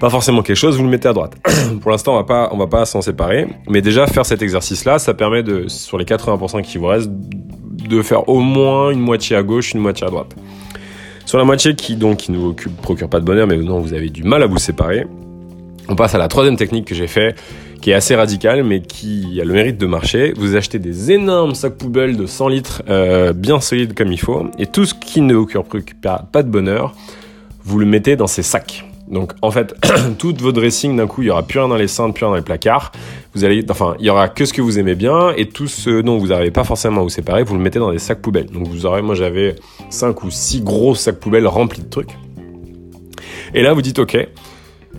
pas 0.00 0.10
forcément 0.10 0.42
quelque 0.42 0.56
chose, 0.56 0.76
vous 0.76 0.82
le 0.82 0.90
mettez 0.90 1.08
à 1.08 1.12
droite. 1.12 1.34
pour 1.80 1.90
l'instant, 1.90 2.12
on 2.14 2.16
va 2.16 2.24
pas, 2.24 2.48
on 2.52 2.58
va 2.58 2.66
pas 2.66 2.84
s'en 2.84 3.00
séparer, 3.00 3.46
mais 3.68 3.80
déjà 3.80 4.06
faire 4.06 4.26
cet 4.26 4.42
exercice-là, 4.42 4.98
ça 4.98 5.14
permet 5.14 5.42
de, 5.42 5.68
sur 5.68 5.98
les 5.98 6.04
80% 6.04 6.62
qui 6.62 6.78
vous 6.78 6.86
restent, 6.86 7.10
de 7.10 8.02
faire 8.02 8.28
au 8.28 8.40
moins 8.40 8.90
une 8.90 9.00
moitié 9.00 9.36
à 9.36 9.42
gauche, 9.42 9.72
une 9.72 9.80
moitié 9.80 10.06
à 10.06 10.10
droite. 10.10 10.34
Sur 11.26 11.38
la 11.38 11.44
moitié 11.44 11.74
qui 11.74 11.96
donc 11.96 12.18
qui 12.18 12.32
ne 12.32 12.38
vous 12.38 12.54
procure 12.82 13.08
pas 13.08 13.20
de 13.20 13.24
bonheur, 13.24 13.46
mais 13.46 13.56
non, 13.56 13.80
vous 13.80 13.94
avez 13.94 14.10
du 14.10 14.24
mal 14.24 14.42
à 14.42 14.46
vous 14.46 14.58
séparer, 14.58 15.06
on 15.88 15.96
passe 15.96 16.14
à 16.14 16.18
la 16.18 16.28
troisième 16.28 16.56
technique 16.56 16.86
que 16.86 16.94
j'ai 16.94 17.06
fait, 17.06 17.34
qui 17.84 17.90
est 17.90 17.94
assez 17.94 18.16
radicale, 18.16 18.64
mais 18.64 18.80
qui 18.80 19.38
a 19.42 19.44
le 19.44 19.52
mérite 19.52 19.76
de 19.76 19.84
marcher. 19.84 20.32
Vous 20.38 20.56
achetez 20.56 20.78
des 20.78 21.12
énormes 21.12 21.54
sacs 21.54 21.74
poubelles 21.74 22.16
de 22.16 22.24
100 22.24 22.48
litres, 22.48 22.82
euh, 22.88 23.34
bien 23.34 23.60
solides 23.60 23.92
comme 23.92 24.10
il 24.10 24.18
faut, 24.18 24.46
et 24.58 24.64
tout 24.64 24.86
ce 24.86 24.94
qui 24.94 25.20
ne 25.20 25.34
vous 25.34 25.44
procure 25.44 25.82
pas 26.00 26.42
de 26.42 26.48
bonheur, 26.48 26.94
vous 27.62 27.78
le 27.78 27.84
mettez 27.84 28.16
dans 28.16 28.26
ces 28.26 28.42
sacs. 28.42 28.86
Donc 29.06 29.32
en 29.42 29.50
fait, 29.50 29.74
tout 30.18 30.34
votre 30.40 30.52
dressing 30.52 30.96
d'un 30.96 31.06
coup, 31.06 31.20
il 31.20 31.26
y 31.26 31.30
aura 31.30 31.42
plus 31.42 31.58
rien 31.58 31.68
dans 31.68 31.76
les 31.76 31.86
cintres, 31.86 32.14
plus 32.14 32.24
rien 32.24 32.30
dans 32.30 32.36
les 32.36 32.42
placards. 32.42 32.90
Vous 33.34 33.44
allez, 33.44 33.62
enfin, 33.68 33.96
il 34.00 34.06
y 34.06 34.08
aura 34.08 34.30
que 34.30 34.46
ce 34.46 34.54
que 34.54 34.62
vous 34.62 34.78
aimez 34.78 34.94
bien 34.94 35.34
et 35.36 35.50
tout 35.50 35.68
ce 35.68 36.00
dont 36.00 36.16
vous 36.16 36.28
n'arrivez 36.28 36.52
pas 36.52 36.64
forcément 36.64 37.02
à 37.02 37.04
vous 37.04 37.10
séparer, 37.10 37.42
vous 37.42 37.54
le 37.54 37.60
mettez 37.60 37.80
dans 37.80 37.92
des 37.92 37.98
sacs 37.98 38.22
poubelles. 38.22 38.46
Donc 38.46 38.66
vous 38.66 38.86
aurez, 38.86 39.02
moi 39.02 39.14
j'avais 39.14 39.56
5 39.90 40.24
ou 40.24 40.30
6 40.30 40.62
gros 40.62 40.94
sacs 40.94 41.20
poubelles 41.20 41.46
remplis 41.46 41.82
de 41.82 41.90
trucs. 41.90 42.16
Et 43.52 43.60
là, 43.60 43.74
vous 43.74 43.82
dites 43.82 43.98
ok, 43.98 44.16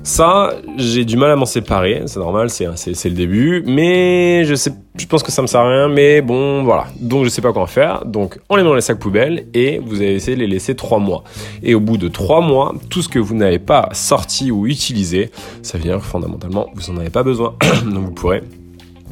ça, 0.05 0.53
j'ai 0.77 1.03
du 1.03 1.17
mal 1.17 1.31
à 1.31 1.35
m'en 1.35 1.47
séparer, 1.47 2.03
c'est 2.05 2.19
normal, 2.19 2.51
c'est, 2.51 2.65
le 2.65 3.09
début, 3.15 3.63
mais 3.65 4.45
je 4.45 5.07
pense 5.07 5.23
que 5.23 5.31
ça 5.31 5.41
me 5.41 5.47
sert 5.47 5.61
à 5.61 5.67
rien, 5.67 5.87
mais 5.87 6.21
bon, 6.21 6.63
voilà. 6.63 6.85
Donc 7.01 7.23
je 7.23 7.29
sais 7.29 7.41
pas 7.41 7.51
quoi 7.51 7.65
faire, 7.65 8.05
donc 8.05 8.39
on 8.49 8.55
les 8.55 8.61
met 8.61 8.69
dans 8.69 8.75
les 8.75 8.81
sacs 8.81 8.99
poubelles 8.99 9.47
et 9.55 9.79
vous 9.79 9.95
allez 9.95 10.13
essayer 10.13 10.37
de 10.37 10.41
les 10.41 10.47
laisser 10.47 10.75
trois 10.75 10.99
mois. 10.99 11.23
Et 11.63 11.73
au 11.73 11.79
bout 11.79 11.97
de 11.97 12.07
trois 12.07 12.41
mois, 12.41 12.75
tout 12.91 13.01
ce 13.01 13.09
que 13.09 13.17
vous 13.17 13.33
n'avez 13.33 13.57
pas 13.57 13.89
sorti 13.93 14.51
ou 14.51 14.67
utilisé, 14.67 15.31
ça 15.63 15.79
veut 15.79 15.83
dire 15.83 15.97
que 15.97 16.03
fondamentalement, 16.03 16.67
vous 16.75 16.91
en 16.91 16.97
avez 16.97 17.09
pas 17.09 17.23
besoin. 17.23 17.55
donc 17.83 18.05
vous 18.05 18.11
pourrez 18.11 18.43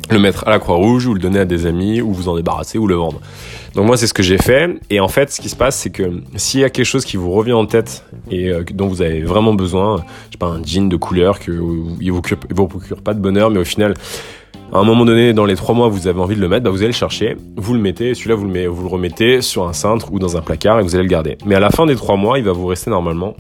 le 0.10 0.20
mettre 0.20 0.48
à 0.48 0.50
la 0.50 0.60
Croix-Rouge 0.60 1.08
ou 1.08 1.14
le 1.14 1.20
donner 1.20 1.40
à 1.40 1.46
des 1.46 1.66
amis 1.66 2.02
ou 2.02 2.14
vous 2.14 2.28
en 2.30 2.36
débarrasser 2.36 2.78
ou 2.78 2.88
le 2.88 2.96
vendre. 2.96 3.20
Donc 3.76 3.86
moi 3.88 3.98
c'est 3.98 4.08
ce 4.08 4.14
que 4.14 4.24
j'ai 4.24 4.38
fait 4.38 4.80
et 4.90 5.00
en 5.00 5.08
fait 5.08 5.32
ce 5.32 5.42
qui 5.42 5.50
se 5.50 5.56
passe 5.56 5.78
c'est 5.78 5.90
que 5.90 6.22
s'il 6.36 6.60
y 6.60 6.64
a 6.64 6.70
quelque 6.70 6.86
chose 6.86 7.06
qui 7.06 7.18
vous 7.18 7.32
revient 7.32 7.54
en 7.54 7.66
tête 7.66 8.06
et 8.30 8.50
euh, 8.50 8.64
dont 8.74 8.88
vous 8.88 9.02
avez 9.02 9.22
vraiment 9.22 9.54
besoin, 9.54 10.04
je 10.28 10.34
sais 10.34 10.38
pas 10.38 10.48
un 10.48 10.62
jean 10.64 10.90
de 10.90 10.96
couleur 10.96 11.40
que 11.40 11.52
il 12.00 12.12
vous, 12.12 12.22
vous 12.52 12.68
procure 12.68 13.02
pas 13.02 13.14
de 13.14 13.20
bonheur 13.20 13.50
mais 13.50 13.60
au 13.60 13.66
final 13.66 13.96
à 14.72 14.78
un 14.78 14.84
moment 14.84 15.06
donné 15.06 15.34
dans 15.34 15.46
les 15.46 15.56
trois 15.56 15.74
mois 15.74 15.88
vous 15.88 16.08
avez 16.08 16.20
envie 16.20 16.36
de 16.36 16.42
le 16.42 16.50
mettre, 16.50 16.64
bah, 16.64 16.70
vous 16.70 16.80
allez 16.80 16.88
le 16.88 16.94
chercher, 16.94 17.36
vous 17.56 17.74
le 17.74 17.80
mettez, 17.80 18.14
celui-là 18.14 18.36
vous 18.36 18.48
le 18.48 18.68
vous 18.68 18.90
remettez 18.90 19.42
sur 19.42 19.68
un 19.68 19.74
cintre 19.74 20.12
ou 20.12 20.20
dans 20.20 20.38
un 20.38 20.42
placard 20.42 20.80
et 20.80 20.84
vous 20.84 20.96
allez 20.96 21.04
le 21.04 21.10
garder. 21.10 21.38
Mais 21.46 21.56
à 21.56 21.60
la 21.60 21.70
fin 21.70 21.86
des 21.86 21.96
trois 21.96 22.18
mois 22.18 22.38
il 22.38 22.46
va 22.46 22.52
vous 22.52 22.68
rester 22.68 22.92
normalement 22.92 23.36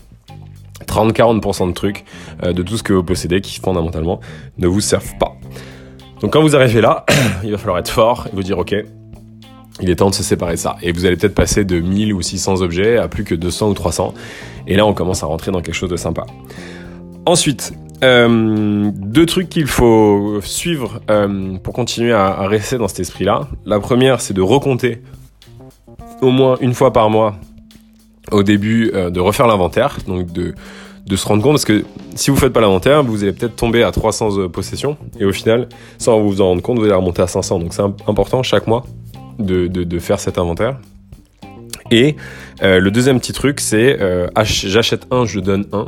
30-40% 0.87 1.67
de 1.67 1.73
trucs 1.73 2.05
euh, 2.43 2.53
de 2.53 2.63
tout 2.63 2.77
ce 2.77 2.83
que 2.83 2.93
vous 2.93 3.03
possédez 3.03 3.41
qui 3.41 3.59
fondamentalement 3.59 4.19
ne 4.57 4.67
vous 4.67 4.81
servent 4.81 5.17
pas. 5.19 5.35
Donc 6.23 6.31
quand 6.31 6.41
vous 6.41 6.55
arrivez 6.55 6.79
là, 6.79 7.05
il 7.43 7.51
va 7.51 7.57
falloir 7.57 7.77
être 7.77 7.91
fort 7.91 8.27
et 8.31 8.35
vous 8.35 8.43
dire 8.43 8.57
ok, 8.57 8.73
il 9.81 9.89
est 9.89 9.97
temps 9.97 10.09
de 10.09 10.15
se 10.15 10.23
séparer 10.23 10.53
de 10.53 10.59
ça. 10.59 10.77
Et 10.81 10.93
vous 10.93 11.05
allez 11.05 11.17
peut-être 11.17 11.35
passer 11.35 11.65
de 11.65 11.81
1000 11.81 12.13
ou 12.13 12.21
600 12.21 12.61
objets 12.61 12.97
à 12.97 13.09
plus 13.09 13.25
que 13.25 13.35
200 13.35 13.69
ou 13.69 13.73
300. 13.73 14.13
Et 14.65 14.77
là, 14.77 14.85
on 14.85 14.93
commence 14.93 15.21
à 15.21 15.25
rentrer 15.25 15.51
dans 15.51 15.61
quelque 15.61 15.75
chose 15.75 15.89
de 15.89 15.97
sympa. 15.97 16.25
Ensuite, 17.25 17.73
euh, 18.05 18.89
deux 18.95 19.25
trucs 19.25 19.49
qu'il 19.49 19.67
faut 19.67 20.39
suivre 20.41 21.01
euh, 21.11 21.57
pour 21.57 21.73
continuer 21.73 22.13
à, 22.13 22.47
rester 22.47 22.77
dans 22.77 22.87
cet 22.87 23.01
esprit-là. 23.01 23.49
La 23.65 23.81
première, 23.81 24.21
c'est 24.21 24.33
de 24.33 24.41
recompter 24.41 25.01
au 26.21 26.31
moins 26.31 26.55
une 26.61 26.73
fois 26.73 26.93
par 26.93 27.09
mois 27.09 27.35
au 28.31 28.43
début 28.43 28.91
euh, 28.93 29.09
de 29.09 29.19
refaire 29.19 29.47
l'inventaire, 29.47 29.97
donc 30.07 30.31
de, 30.31 30.55
de 31.05 31.15
se 31.15 31.27
rendre 31.27 31.43
compte, 31.43 31.53
parce 31.53 31.65
que 31.65 31.83
si 32.15 32.31
vous 32.31 32.37
faites 32.37 32.53
pas 32.53 32.61
l'inventaire, 32.61 33.03
vous 33.03 33.23
allez 33.23 33.33
peut-être 33.33 33.55
tomber 33.55 33.83
à 33.83 33.91
300 33.91 34.37
euh, 34.37 34.47
possessions, 34.47 34.97
et 35.19 35.25
au 35.25 35.31
final, 35.31 35.67
sans 35.97 36.19
vous 36.21 36.41
en 36.41 36.47
rendre 36.49 36.61
compte, 36.61 36.77
vous 36.79 36.85
allez 36.85 36.93
remonter 36.93 37.21
à 37.21 37.27
500. 37.27 37.59
Donc 37.59 37.73
c'est 37.73 37.81
important 38.07 38.43
chaque 38.43 38.67
mois 38.67 38.85
de, 39.39 39.99
faire 39.99 40.19
cet 40.19 40.37
inventaire. 40.37 40.77
Et 41.93 42.15
euh, 42.63 42.79
le 42.79 42.89
deuxième 42.89 43.19
petit 43.19 43.33
truc, 43.33 43.59
c'est 43.59 44.01
euh, 44.01 44.27
j'achète 44.43 45.05
un, 45.11 45.25
je 45.25 45.39
donne 45.39 45.67
un. 45.73 45.85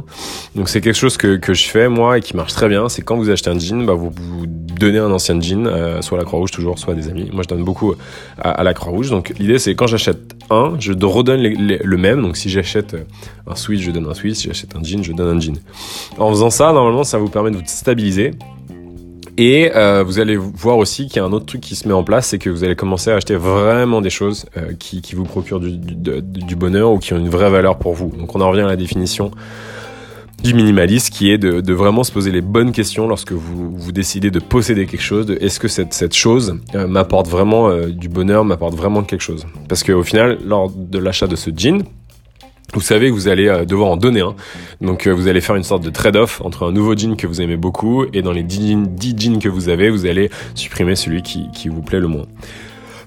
Donc 0.56 0.70
c'est 0.70 0.80
quelque 0.80 0.96
chose 0.96 1.18
que, 1.18 1.38
que 1.38 1.56
je 1.56 1.68
fais 1.68 1.90
moi 1.90 2.20
et 2.20 2.22
qui 2.22 2.36
marche 2.36 2.54
très 2.54 2.70
bien. 2.70 2.90
C'est 2.90 3.02
quand 3.02 3.18
vous 3.18 3.32
achetez 3.32 3.50
un 3.50 3.58
jean, 3.58 3.84
bah, 3.84 3.94
vous, 3.94 4.12
vous 4.16 4.46
donnez 4.46 5.00
un 5.00 5.12
ancien 5.12 5.42
jean, 5.42 5.66
euh, 5.66 6.04
soit 6.04 6.20
la 6.20 6.24
Croix-Rouge 6.24 6.52
toujours, 6.52 6.78
soit 6.78 6.94
des 6.94 7.10
amis. 7.10 7.32
Moi 7.34 7.42
je 7.42 7.48
donne 7.48 7.64
beaucoup 7.64 7.96
à, 8.38 8.64
la 8.64 8.76
Croix-Rouge. 8.76 9.10
Donc 9.10 9.34
l'idée 9.40 9.58
c'est 9.58 9.74
quand 9.74 9.88
j'achète 9.88 10.36
un, 10.52 10.76
je 10.80 10.92
redonne 10.92 11.42
le 11.42 11.98
même. 11.98 12.22
Donc 12.22 12.38
si 12.38 12.50
j'achète 12.52 12.96
un 13.48 13.56
sweat, 13.56 13.82
je 13.82 13.90
donne 13.90 14.08
un 14.08 14.14
sweat. 14.14 14.36
Si 14.36 14.48
j'achète 14.48 14.76
un 14.76 14.84
jean, 14.84 15.04
je 15.04 15.12
donne 15.12 15.38
un 15.38 15.40
jean. 15.40 15.58
En 16.20 16.30
faisant 16.30 16.52
ça, 16.52 16.72
normalement 16.72 17.04
ça 17.04 17.18
vous 17.18 17.30
permet 17.30 17.50
de 17.50 17.56
vous 17.56 17.64
stabiliser 17.66 18.36
et 19.38 19.72
euh, 19.76 20.04
vous 20.04 20.20
allez 20.20 20.38
voir 20.38 20.78
aussi 20.78 21.08
qu'il 21.08 21.18
y 21.18 21.20
a 21.20 21.26
un 21.26 21.32
autre 21.32 21.46
truc 21.46 21.62
qui 21.62 21.76
se 21.76 21.88
met 21.88 21.94
en 21.94 22.04
place, 22.04 22.28
c'est 22.28 22.40
que 22.40 22.50
vous 22.50 22.64
allez 22.64 22.76
commencer 22.76 23.12
à 23.12 23.16
acheter 23.16 23.36
vraiment 23.36 24.02
des 24.02 24.10
choses 24.10 24.46
euh, 24.58 24.74
qui, 24.78 25.02
qui, 25.02 25.16
vous 25.16 25.24
procurent 25.24 25.60
du, 25.60 25.78
du, 25.78 26.22
du, 26.22 26.56
bonheur 26.56 26.92
ou 26.92 27.00
qui 27.00 27.14
ont 27.14 27.18
une 27.18 27.30
vraie 27.30 27.50
valeur 27.50 27.78
pour 27.78 27.94
vous. 27.94 28.12
Donc 28.18 28.36
on 28.36 28.42
en 28.42 28.50
revient 28.50 28.62
à 28.62 28.68
la 28.68 28.76
définition 28.76 29.32
du 30.44 30.54
minimaliste 30.54 31.12
qui 31.12 31.32
est 31.32 31.38
de, 31.38 31.62
de 31.62 31.74
vraiment 31.74 32.04
se 32.04 32.12
poser 32.12 32.32
les 32.32 32.42
bonnes 32.42 32.72
questions 32.72 33.08
lorsque 33.08 33.32
vous, 33.32 33.76
vous 33.76 33.92
décidez 33.92 34.32
de 34.32 34.40
posséder 34.40 34.86
quelque 34.86 35.02
chose. 35.02 35.36
Est-ce 35.42 35.60
que 35.60 35.68
cette, 35.68 35.94
cette 35.94 36.14
chose 36.14 36.60
euh, 36.76 36.88
m'apporte 36.88 37.28
vraiment 37.28 37.70
euh, 37.70 37.88
du 37.88 38.10
bonheur, 38.10 38.46
m'apporte 38.46 38.76
vraiment 38.76 39.04
quelque 39.04 39.22
chose? 39.22 39.46
Parce 39.68 39.84
qu'au 39.84 40.04
final, 40.04 40.38
lors 40.46 40.70
de 40.70 41.00
l'achat 41.00 41.28
de 41.28 41.36
ce 41.36 41.50
jean, 41.56 41.84
vous 42.74 42.82
savez 42.82 43.10
que 43.10 43.14
vous 43.14 43.28
allez 43.28 43.48
euh, 43.48 43.66
devoir 43.66 43.90
en 43.90 43.98
donner 43.98 44.22
un. 44.22 44.36
Donc 44.82 45.08
euh, 45.08 45.12
vous 45.12 45.28
allez 45.28 45.42
faire 45.42 45.56
une 45.56 45.64
sorte 45.64 45.84
de 45.84 45.90
trade-off 45.90 46.42
entre 46.44 46.68
un 46.68 46.72
nouveau 46.72 46.96
jean 46.96 47.16
que 47.16 47.28
vous 47.28 47.42
aimez 47.42 47.58
beaucoup 47.58 48.06
et 48.14 48.22
dans 48.22 48.32
les 48.32 48.44
10 48.44 48.68
jeans, 48.68 48.88
10 48.88 49.16
jeans 49.18 49.40
que 49.40 49.50
vous 49.50 49.70
avez, 49.70 49.90
vous 49.90 50.06
allez 50.06 50.30
supprimer 50.56 50.96
celui 50.96 51.22
qui, 51.22 51.50
qui 51.52 51.70
vous 51.70 51.82
plaît 51.82 52.00
le 52.00 52.08
moins. 52.08 52.26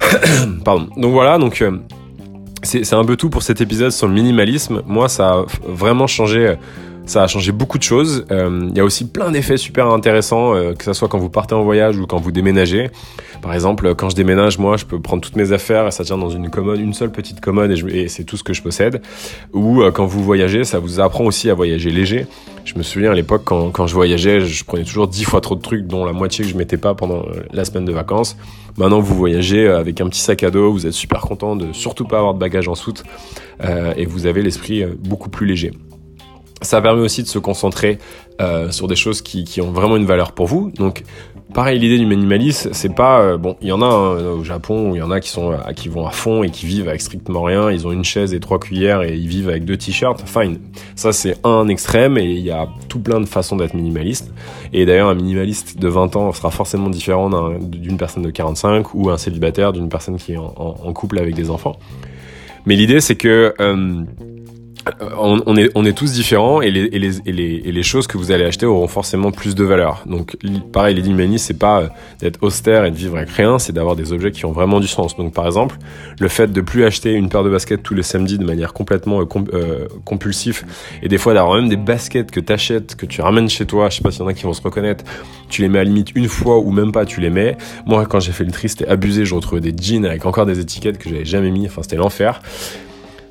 Pardon. 0.64 0.88
Donc 0.96 1.12
voilà, 1.12 1.38
donc 1.38 1.60
euh, 1.60 1.78
c'est 2.62 2.92
un 2.94 3.04
peu 3.04 3.16
tout 3.16 3.30
pour 3.30 3.42
cet 3.42 3.60
épisode 3.60 3.92
sur 3.92 4.08
le 4.08 4.14
minimalisme. 4.14 4.82
Moi, 4.86 5.08
ça 5.08 5.30
a 5.30 5.44
vraiment 5.66 6.06
changé 6.06 6.56
ça 7.08 7.22
a 7.22 7.26
changé 7.26 7.52
beaucoup 7.52 7.78
de 7.78 7.82
choses. 7.82 8.26
Il 8.28 8.36
euh, 8.36 8.68
y 8.74 8.80
a 8.80 8.84
aussi 8.84 9.08
plein 9.08 9.30
d'effets 9.30 9.56
super 9.56 9.86
intéressants, 9.86 10.54
euh, 10.54 10.74
que 10.74 10.84
ce 10.84 10.92
soit 10.92 11.08
quand 11.08 11.18
vous 11.18 11.30
partez 11.30 11.54
en 11.54 11.62
voyage 11.62 11.98
ou 11.98 12.06
quand 12.06 12.18
vous 12.18 12.30
déménagez. 12.30 12.90
Par 13.40 13.54
exemple, 13.54 13.94
quand 13.94 14.10
je 14.10 14.16
déménage, 14.16 14.58
moi, 14.58 14.76
je 14.76 14.84
peux 14.84 15.00
prendre 15.00 15.22
toutes 15.22 15.36
mes 15.36 15.52
affaires 15.52 15.86
et 15.86 15.90
ça 15.90 16.04
tient 16.04 16.18
dans 16.18 16.28
une 16.28 16.50
commode, 16.50 16.80
une 16.80 16.92
seule 16.92 17.10
petite 17.10 17.40
commode 17.40 17.70
et, 17.70 18.08
c'est 18.08 18.24
tout 18.24 18.36
ce 18.36 18.44
que 18.44 18.52
je 18.52 18.60
possède. 18.60 19.00
Ou 19.54 19.80
euh, 19.80 19.90
quand 19.90 20.04
vous 20.04 20.22
voyagez, 20.22 20.64
ça 20.64 20.80
vous 20.80 21.00
apprend 21.00 21.24
aussi 21.24 21.48
à 21.48 21.54
voyager 21.54 21.90
léger. 21.90 22.26
Je 22.66 22.74
me 22.76 22.82
souviens 22.82 23.12
à 23.12 23.14
l'époque 23.14 23.42
quand, 23.44 23.70
quand 23.70 23.86
je 23.86 23.94
voyageais, 23.94 24.40
je 24.40 24.64
prenais 24.64 24.84
toujours 24.84 25.08
dix 25.08 25.24
fois 25.24 25.40
trop 25.40 25.54
de 25.54 25.62
trucs, 25.62 25.86
dont 25.86 26.04
la 26.04 26.12
moitié 26.12 26.44
que 26.44 26.50
je 26.50 26.56
mettais 26.58 26.76
pas 26.76 26.94
pendant 26.94 27.24
la 27.52 27.64
semaine 27.64 27.86
de 27.86 27.92
vacances. 27.92 28.36
Maintenant, 28.76 29.00
vous 29.00 29.14
voyagez 29.14 29.66
avec 29.66 30.02
un 30.02 30.08
petit 30.08 30.20
sac 30.20 30.42
à 30.42 30.50
dos, 30.50 30.70
vous 30.70 30.86
êtes 30.86 30.92
super 30.92 31.22
content 31.22 31.56
de 31.56 31.72
surtout 31.72 32.04
pas 32.04 32.18
avoir 32.18 32.34
de 32.34 32.38
bagages 32.38 32.68
en 32.68 32.74
soute 32.74 33.02
euh, 33.64 33.94
et 33.96 34.04
vous 34.04 34.26
avez 34.26 34.42
l'esprit 34.42 34.84
beaucoup 34.84 35.30
plus 35.30 35.46
léger. 35.46 35.72
Ça 36.60 36.80
permet 36.80 37.02
aussi 37.02 37.22
de 37.22 37.28
se 37.28 37.38
concentrer 37.38 37.98
euh, 38.40 38.70
sur 38.70 38.88
des 38.88 38.96
choses 38.96 39.22
qui, 39.22 39.44
qui, 39.44 39.60
ont 39.60 39.70
vraiment 39.70 39.96
une 39.96 40.06
valeur 40.06 40.32
pour 40.32 40.46
vous. 40.46 40.72
Donc, 40.72 41.04
pareil, 41.54 41.78
l'idée 41.78 41.98
du 41.98 42.06
minimalisme, 42.06 42.70
c'est 42.72 42.94
pas 42.94 43.20
euh, 43.20 43.36
bon. 43.36 43.56
Il 43.62 43.68
y 43.68 43.72
en 43.72 43.80
a 43.80 43.86
hein, 43.86 44.32
au 44.32 44.42
Japon 44.42 44.90
où 44.90 44.96
il 44.96 44.98
y 44.98 45.02
en 45.02 45.10
a 45.10 45.20
qui 45.20 45.28
sont 45.28 45.56
qui 45.76 45.88
vont 45.88 46.06
à 46.06 46.10
fond 46.10 46.42
et 46.42 46.50
qui 46.50 46.66
vivent 46.66 46.88
avec 46.88 47.00
strictement 47.00 47.42
rien. 47.42 47.70
Ils 47.70 47.86
ont 47.86 47.92
une 47.92 48.04
chaise 48.04 48.34
et 48.34 48.40
trois 48.40 48.58
cuillères 48.58 49.02
et 49.02 49.14
ils 49.14 49.28
vivent 49.28 49.48
avec 49.48 49.64
deux 49.64 49.76
t-shirts. 49.76 50.22
Fine. 50.26 50.58
Ça, 50.96 51.12
c'est 51.12 51.36
un 51.44 51.68
extrême 51.68 52.18
et 52.18 52.24
il 52.24 52.44
y 52.44 52.50
a 52.50 52.68
tout 52.88 52.98
plein 53.00 53.20
de 53.20 53.26
façons 53.26 53.56
d'être 53.56 53.74
minimaliste. 53.74 54.32
Et 54.72 54.84
d'ailleurs, 54.84 55.08
un 55.08 55.14
minimaliste 55.14 55.78
de 55.78 55.88
20 55.88 56.16
ans 56.16 56.32
sera 56.32 56.50
forcément 56.50 56.90
différent 56.90 57.30
d'une 57.60 57.96
personne 57.96 58.24
de 58.24 58.30
45 58.30 58.94
ou 58.94 59.10
un 59.10 59.16
célibataire 59.16 59.72
d'une 59.72 59.88
personne 59.88 60.16
qui 60.16 60.32
est 60.32 60.38
en, 60.38 60.54
en, 60.56 60.76
en, 60.84 60.92
couple 60.92 61.18
avec 61.18 61.34
des 61.34 61.50
enfants. 61.50 61.76
Mais 62.66 62.76
l'idée, 62.76 63.00
c'est 63.00 63.16
que 63.16 63.54
euh, 63.60 64.04
on, 65.18 65.42
on, 65.46 65.84
est, 65.84 65.92
tous 65.92 66.12
différents 66.12 66.60
et 66.60 66.70
les, 66.70 66.88
les, 66.88 67.10
les, 67.26 67.60
les 67.60 67.82
choses 67.82 68.06
que 68.06 68.18
vous 68.18 68.30
allez 68.30 68.44
acheter 68.44 68.66
auront 68.66 68.88
forcément 68.88 69.30
plus 69.30 69.54
de 69.54 69.64
valeur. 69.64 70.04
Donc 70.06 70.36
pareil, 70.72 70.94
l'idée 70.94 71.08
minimalisme, 71.08 71.46
c'est 71.46 71.58
pas 71.58 71.80
euh, 71.80 71.88
d'être 72.20 72.42
austère 72.42 72.84
et 72.84 72.90
de 72.90 72.96
vivre 72.96 73.16
avec 73.16 73.30
rien, 73.30 73.58
c'est 73.58 73.72
d'avoir 73.72 73.96
des 73.96 74.12
objets 74.12 74.30
qui 74.30 74.44
ont 74.44 74.52
vraiment 74.52 74.80
du 74.80 74.86
sens. 74.86 75.16
Donc 75.16 75.32
par 75.32 75.46
exemple, 75.46 75.76
le 76.20 76.28
fait 76.28 76.52
de 76.52 76.60
plus 76.60 76.84
acheter 76.84 77.12
une 77.12 77.28
paire 77.28 77.44
de 77.44 77.50
baskets 77.50 77.82
tous 77.82 77.94
les 77.94 78.02
samedis 78.02 78.38
de 78.38 78.44
manière 78.44 78.72
complètement 78.72 79.20
euh, 79.20 79.26
euh, 79.54 79.88
et 81.02 81.08
des 81.08 81.18
fois 81.18 81.34
d'avoir 81.34 81.56
même 81.56 81.68
des 81.68 81.76
baskets 81.76 82.30
que 82.30 82.40
t'achètes, 82.40 82.96
que 82.96 83.06
tu 83.06 83.20
ramènes 83.20 83.48
chez 83.48 83.66
toi, 83.66 83.88
je 83.90 83.96
sais 83.96 84.02
pas 84.02 84.10
s'il 84.10 84.20
y 84.20 84.24
en 84.24 84.28
a 84.28 84.34
qui 84.34 84.44
vont 84.44 84.52
se 84.52 84.62
reconnaître, 84.62 85.04
tu 85.48 85.62
les 85.62 85.68
mets 85.68 85.78
à 85.78 85.84
la 85.84 85.88
limite 85.88 86.10
une 86.14 86.28
fois 86.28 86.58
ou 86.58 86.70
même 86.70 86.92
pas, 86.92 87.04
tu 87.06 87.20
les 87.20 87.30
mets. 87.30 87.56
Moi, 87.86 88.06
quand 88.06 88.20
j'ai 88.20 88.32
fait 88.32 88.44
le 88.44 88.52
tri, 88.52 88.68
c'était 88.68 88.88
abusé, 88.88 89.24
je 89.24 89.34
retrouvais 89.34 89.60
des 89.60 89.74
jeans 89.76 90.04
avec 90.04 90.26
encore 90.26 90.46
des 90.46 90.60
étiquettes 90.60 90.98
que 90.98 91.08
j'avais 91.08 91.24
jamais 91.24 91.50
mis, 91.50 91.66
enfin 91.66 91.82
c'était 91.82 91.96
l'enfer. 91.96 92.40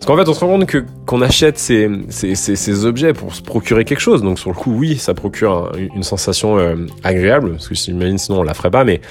Qu'en 0.08 0.16
fait, 0.16 0.30
on 0.30 0.34
se 0.34 0.40
rend 0.40 0.48
compte 0.48 0.68
que 0.68 0.86
qu'on 1.06 1.22
achète 1.22 1.58
ces, 1.58 1.90
ces, 2.08 2.34
ces, 2.36 2.86
objets 2.86 3.12
pour 3.12 3.36
se 3.36 3.42
procurer 3.42 3.84
quelque 3.84 4.00
chose. 4.00 4.22
Donc 4.22 4.40
sur 4.40 4.50
le 4.50 4.56
coup, 4.56 4.72
oui, 4.72 4.96
ça 4.96 5.14
procure 5.14 5.70
un, 5.76 5.78
une 5.96 6.04
sensation 6.04 6.58
euh, 6.58 6.76
agréable, 7.04 7.52
parce 7.52 7.68
que 7.68 7.76
j'imagine 7.76 8.18
sinon 8.18 8.40
on 8.40 8.44
la 8.44 8.54
ferait 8.54 8.72
pas, 8.72 8.86
mais 8.86 9.02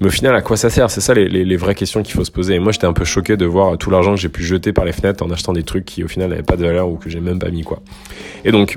mais 0.00 0.06
au 0.06 0.10
final, 0.10 0.36
à 0.36 0.42
quoi 0.42 0.56
ça 0.56 0.70
sert? 0.70 0.90
C'est 0.90 1.00
ça 1.00 1.12
les, 1.12 1.28
les, 1.28 1.44
les, 1.44 1.56
vraies 1.56 1.74
questions 1.74 2.04
qu'il 2.04 2.14
faut 2.14 2.24
se 2.24 2.30
poser. 2.30 2.54
Et 2.54 2.58
moi, 2.60 2.70
j'étais 2.70 2.86
un 2.86 2.92
peu 2.92 3.04
choqué 3.04 3.36
de 3.36 3.46
voir 3.46 3.76
tout 3.78 3.90
l'argent 3.90 4.14
que 4.14 4.20
j'ai 4.20 4.28
pu 4.28 4.44
jeter 4.44 4.72
par 4.72 4.84
les 4.84 4.92
fenêtres 4.92 5.24
en 5.24 5.30
achetant 5.30 5.52
des 5.52 5.64
trucs 5.64 5.84
qui, 5.84 6.04
au 6.04 6.08
final, 6.08 6.30
n'avaient 6.30 6.42
pas 6.42 6.56
de 6.56 6.64
valeur 6.64 6.88
ou 6.88 6.96
que 6.96 7.10
j'ai 7.10 7.20
même 7.20 7.40
pas 7.40 7.50
mis, 7.50 7.62
quoi. 7.62 7.80
Et 8.44 8.52
donc, 8.52 8.76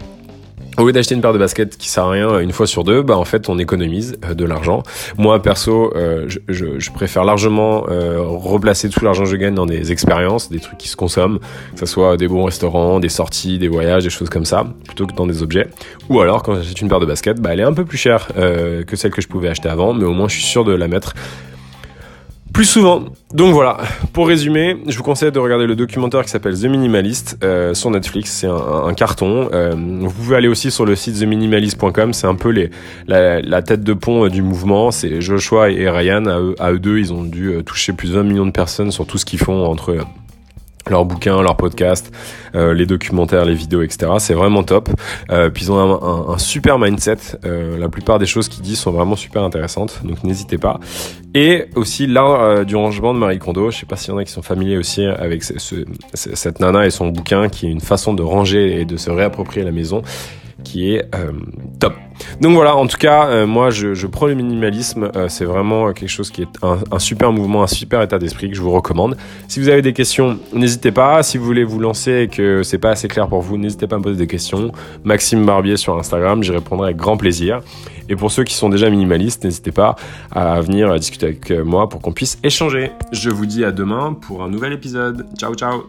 au 0.78 0.86
lieu 0.86 0.92
d'acheter 0.94 1.16
une 1.16 1.22
paire 1.22 1.34
de 1.34 1.40
baskets 1.40 1.78
qui 1.78 1.90
sert 1.90 2.06
à 2.06 2.12
rien 2.12 2.40
une 2.40 2.52
fois 2.52 2.68
sur 2.68 2.84
deux, 2.84 3.02
bah 3.02 3.18
en 3.18 3.26
fait 3.26 3.50
on 3.50 3.58
économise 3.58 4.18
euh, 4.26 4.34
de 4.34 4.46
l'argent. 4.46 4.84
Moi 5.18 5.42
perso, 5.42 5.92
euh, 5.96 6.26
je, 6.28 6.40
je, 6.48 6.80
je, 6.80 6.92
préfère 6.92 7.24
largement 7.24 7.86
euh, 7.90 8.20
replacer 8.22 8.90
tout 8.90 9.04
l'argent 9.04 9.24
que 9.24 9.30
je 9.30 9.36
gagne 9.36 9.56
dans 9.56 9.66
des 9.66 9.92
expériences, 9.92 10.50
des 10.50 10.60
trucs 10.60 10.78
qui 10.78 10.88
se 10.88 10.96
consomment, 10.96 11.40
que 11.74 11.80
ce 11.80 11.86
soit 11.86 12.18
des 12.18 12.28
bons 12.28 12.44
restaurants, 12.44 13.00
des 13.00 13.10
sorties, 13.10 13.58
des 13.58 13.68
voyages, 13.68 14.04
des 14.04 14.10
choses 14.10 14.30
comme 14.30 14.46
ça, 14.46 14.66
plutôt 14.86 15.08
que 15.08 15.14
dans 15.14 15.28
des 15.28 15.42
objets. 15.42 15.68
Ou 16.10 16.22
alors 16.22 16.44
quand 16.44 16.56
j'achète 16.56 16.82
une 16.82 16.90
paire 16.90 17.00
de 17.00 17.06
baskets, 17.06 17.40
bah 17.40 17.50
elle 17.54 17.60
est 17.60 17.64
un 17.64 17.74
peu 17.74 17.86
plus 17.86 17.98
chère 17.98 18.28
euh, 18.38 18.84
que 18.84 18.96
celle 18.96 19.12
que 19.12 19.22
je 19.22 19.28
pouvais 19.28 19.50
acheter 19.50 19.70
avant, 19.70 19.94
mais 19.94 20.06
au 20.06 20.14
moins 20.14 20.28
je 20.28 20.36
suis 20.36 20.46
sûr 20.46 20.64
de 20.64 20.74
la 20.74 20.88
mettre 20.88 21.14
plus 22.58 22.66
souvent. 22.66 23.04
Donc 23.36 23.54
voilà, 23.54 23.78
pour 24.14 24.28
résumer, 24.28 24.78
je 24.88 24.98
vous 24.98 25.04
conseille 25.04 25.32
de 25.32 25.38
regarder 25.38 25.68
le 25.68 25.76
documentaire 25.76 26.24
qui 26.24 26.32
s'appelle 26.32 26.60
The 26.60 26.64
Minimalist 26.64 27.38
euh, 27.44 27.76
sur 27.76 27.92
Netflix, 27.92 28.32
c'est 28.32 28.48
un, 28.48 28.96
carton. 28.96 29.48
Euh, 29.54 29.76
vous 29.76 30.10
pouvez 30.10 30.38
aller 30.38 30.48
aussi 30.48 30.72
sur 30.72 30.84
le 30.84 30.96
site 30.96 31.20
theminimalist.com, 31.20 32.14
c'est 32.14 32.26
un 32.26 32.34
peu 32.34 32.52
la, 33.06 33.62
tête 33.62 33.84
de 33.84 33.94
pont 33.94 34.26
euh, 34.26 34.30
du 34.32 34.42
mouvement, 34.42 34.90
c'est 34.90 35.22
Joshua 35.22 35.70
et 35.70 35.88
Ryan, 35.88 36.26
à 36.26 36.40
eux, 36.40 36.56
eux, 36.60 36.80
deux, 36.80 36.98
ils 36.98 37.14
ont 37.14 37.24
dû 37.24 37.64
toucher 37.64 37.94
plus 37.94 38.10
de 38.10 38.16
20 38.16 38.24
millions 38.24 38.48
de 38.48 38.52
personnes 38.52 38.90
sur 38.90 39.06
tout 39.06 39.20
ce 39.20 39.26
qu'ils 39.26 39.38
font 39.38 39.64
entre 39.64 39.96
leurs 40.90 41.06
bouquins, 41.06 41.42
leurs 41.42 41.58
podcasts, 41.58 42.12
euh, 42.56 42.74
les 42.74 42.86
documentaires, 42.86 43.46
les 43.46 43.54
vidéos, 43.54 43.82
etc. 43.82 44.12
C'est 44.20 44.34
vraiment 44.34 44.64
top. 44.64 44.90
Euh, 45.32 45.50
puis 45.50 45.66
ils 45.66 45.72
ont 45.72 45.80
un, 45.80 46.08
un, 46.08 46.34
un 46.34 46.38
super 46.38 46.80
mindset. 46.80 47.18
Euh, 47.46 47.78
la 47.78 47.90
plupart 47.90 48.20
des 48.20 48.26
choses 48.26 48.48
qu'ils 48.48 48.64
disent 48.64 48.80
sont 48.80 48.92
vraiment 48.92 49.16
super 49.16 49.44
intéressantes, 49.44 50.02
donc 50.04 50.24
n'hésitez 50.24 50.58
pas. 50.58 50.80
Et 51.34 51.66
aussi 51.76 52.08
l'art 52.08 52.42
euh, 52.42 52.64
du 52.64 52.76
rangement 52.76 53.14
de 53.14 53.20
Marie 53.20 53.40
Kondo. 53.40 53.70
Je 53.72 53.78
sais 53.78 53.86
pas 53.86 53.96
s'il 53.96 54.12
y 54.12 54.16
en 54.16 54.18
a 54.18 54.24
qui 54.24 54.32
sont 54.32 54.42
familiers 54.42 54.78
aussi 54.78 55.04
avec 55.06 55.44
ce, 55.44 55.60
ce, 55.60 55.76
cette 56.14 56.60
nana 56.60 56.86
et 56.86 56.90
son 56.90 57.08
bouquin, 57.08 57.50
qui 57.50 57.68
est 57.68 57.72
une 57.72 57.82
façon 57.82 58.14
de 58.14 58.24
ranger 58.24 58.80
et 58.82 58.86
de 58.86 58.98
se 58.98 59.10
réapproprier 59.12 59.66
la 59.66 59.72
maison 59.72 60.02
qui 60.68 60.94
est 60.94 61.06
euh, 61.16 61.32
top. 61.80 61.94
Donc 62.42 62.54
voilà, 62.54 62.76
en 62.76 62.88
tout 62.88 62.98
cas, 62.98 63.28
euh, 63.28 63.48
moi 63.48 63.70
je, 63.70 64.06
prends 64.08 64.26
le 64.26 64.34
minimalisme, 64.34 65.10
euh, 65.16 65.30
c'est 65.30 65.46
vraiment 65.46 65.94
quelque 65.94 66.10
chose 66.10 66.30
qui 66.30 66.42
est 66.42 66.48
un, 66.62 66.80
un, 66.92 67.00
super 67.00 67.32
mouvement, 67.32 67.64
un 67.64 67.68
super 67.68 68.02
état 68.02 68.20
d'esprit 68.20 68.50
que 68.50 68.56
je 68.56 68.62
vous 68.62 68.72
recommande. 68.72 69.16
Si 69.48 69.62
vous 69.62 69.70
avez 69.70 69.82
des 69.82 69.94
questions, 69.94 70.38
n'hésitez 70.54 70.92
pas. 70.92 71.24
Si 71.24 71.38
vous 71.38 71.46
voulez 71.46 71.64
vous 71.64 71.80
lancer 71.80 72.24
et 72.24 72.28
que 72.28 72.64
c'est 72.64 72.80
pas 72.80 72.90
assez 72.90 73.08
clair 73.08 73.30
pour 73.30 73.42
vous, 73.42 73.58
n'hésitez 73.58 73.88
pas 73.88 73.96
à 73.96 74.00
me 74.00 74.04
poser 74.04 74.18
des 74.18 74.28
questions. 74.28 74.74
Maxime 75.06 75.46
Barbier 75.46 75.78
sur 75.78 75.98
Instagram, 75.98 76.44
j'y 76.44 76.52
répondrai 76.52 76.88
avec 76.88 76.98
grand 76.98 77.16
plaisir. 77.16 77.62
Et 78.10 78.16
pour 78.16 78.32
ceux 78.32 78.44
qui 78.44 78.56
sont 78.56 78.70
déjà 78.70 78.90
minimalistes, 78.90 79.46
n'hésitez 79.46 79.72
pas 79.72 79.96
à 80.32 80.60
venir 80.60 80.94
discuter 80.96 81.28
avec 81.28 81.52
moi 81.52 81.88
pour 81.88 82.02
qu'on 82.02 82.14
puisse 82.14 82.40
échanger. 82.44 82.92
Je 83.14 83.30
vous 83.30 83.46
dis 83.46 83.64
à 83.64 83.72
demain 83.72 84.14
pour 84.14 84.44
un 84.44 84.50
nouvel 84.50 84.74
épisode. 84.74 85.26
Ciao 85.38 85.56
ciao 85.56 85.86